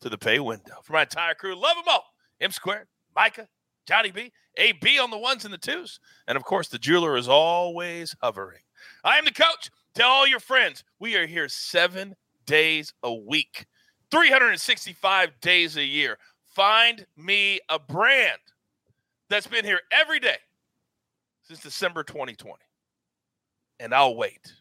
to 0.00 0.08
the 0.08 0.18
pay 0.18 0.38
window. 0.38 0.74
For 0.82 0.92
my 0.92 1.02
entire 1.02 1.34
crew, 1.34 1.54
love 1.54 1.76
them 1.76 1.84
all. 1.88 2.04
M 2.40 2.50
squared, 2.50 2.88
Micah, 3.14 3.48
Johnny 3.86 4.10
B, 4.10 4.32
AB 4.56 4.98
on 4.98 5.10
the 5.10 5.18
ones 5.18 5.44
and 5.44 5.54
the 5.54 5.58
twos. 5.58 6.00
And 6.26 6.36
of 6.36 6.44
course, 6.44 6.68
the 6.68 6.78
jeweler 6.78 7.16
is 7.16 7.28
always 7.28 8.14
hovering. 8.22 8.60
I 9.04 9.18
am 9.18 9.24
the 9.24 9.32
coach. 9.32 9.70
Tell 9.94 10.10
all 10.10 10.26
your 10.26 10.40
friends 10.40 10.84
we 10.98 11.16
are 11.16 11.26
here 11.26 11.48
seven 11.48 12.14
days 12.44 12.92
a 13.02 13.12
week, 13.14 13.66
365 14.10 15.40
days 15.40 15.76
a 15.76 15.84
year. 15.84 16.18
Find 16.54 17.06
me 17.16 17.60
a 17.68 17.78
brand 17.78 18.40
that's 19.28 19.46
been 19.46 19.64
here 19.64 19.80
every 19.90 20.20
day 20.20 20.36
since 21.42 21.60
December 21.60 22.02
2020. 22.02 22.56
And 23.80 23.94
I'll 23.94 24.16
wait. 24.16 24.52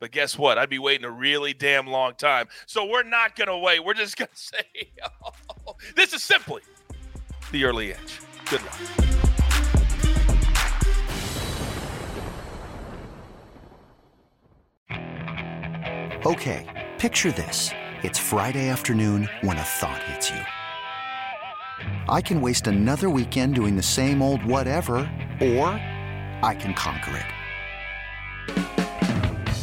But 0.00 0.12
guess 0.12 0.38
what? 0.38 0.56
I'd 0.56 0.70
be 0.70 0.78
waiting 0.78 1.04
a 1.04 1.10
really 1.10 1.52
damn 1.52 1.86
long 1.86 2.14
time. 2.14 2.48
So 2.66 2.86
we're 2.86 3.02
not 3.02 3.36
going 3.36 3.48
to 3.48 3.58
wait. 3.58 3.84
We're 3.84 3.94
just 3.94 4.16
going 4.16 4.30
to 4.34 4.36
say, 4.36 4.64
this 5.94 6.14
is 6.14 6.22
simply 6.22 6.62
the 7.52 7.64
early 7.64 7.92
edge. 7.92 8.20
Good 8.46 8.62
luck. 8.62 8.80
Okay, 16.26 16.88
picture 16.98 17.32
this. 17.32 17.70
It's 18.02 18.18
Friday 18.18 18.68
afternoon 18.68 19.28
when 19.42 19.56
a 19.58 19.62
thought 19.62 20.02
hits 20.04 20.30
you. 20.30 20.40
I 22.08 22.20
can 22.20 22.40
waste 22.40 22.66
another 22.66 23.08
weekend 23.08 23.54
doing 23.54 23.76
the 23.76 23.82
same 23.82 24.20
old 24.22 24.44
whatever, 24.44 24.96
or 25.40 25.68
I 26.42 26.56
can 26.58 26.74
conquer 26.74 27.16
it. 27.16 27.39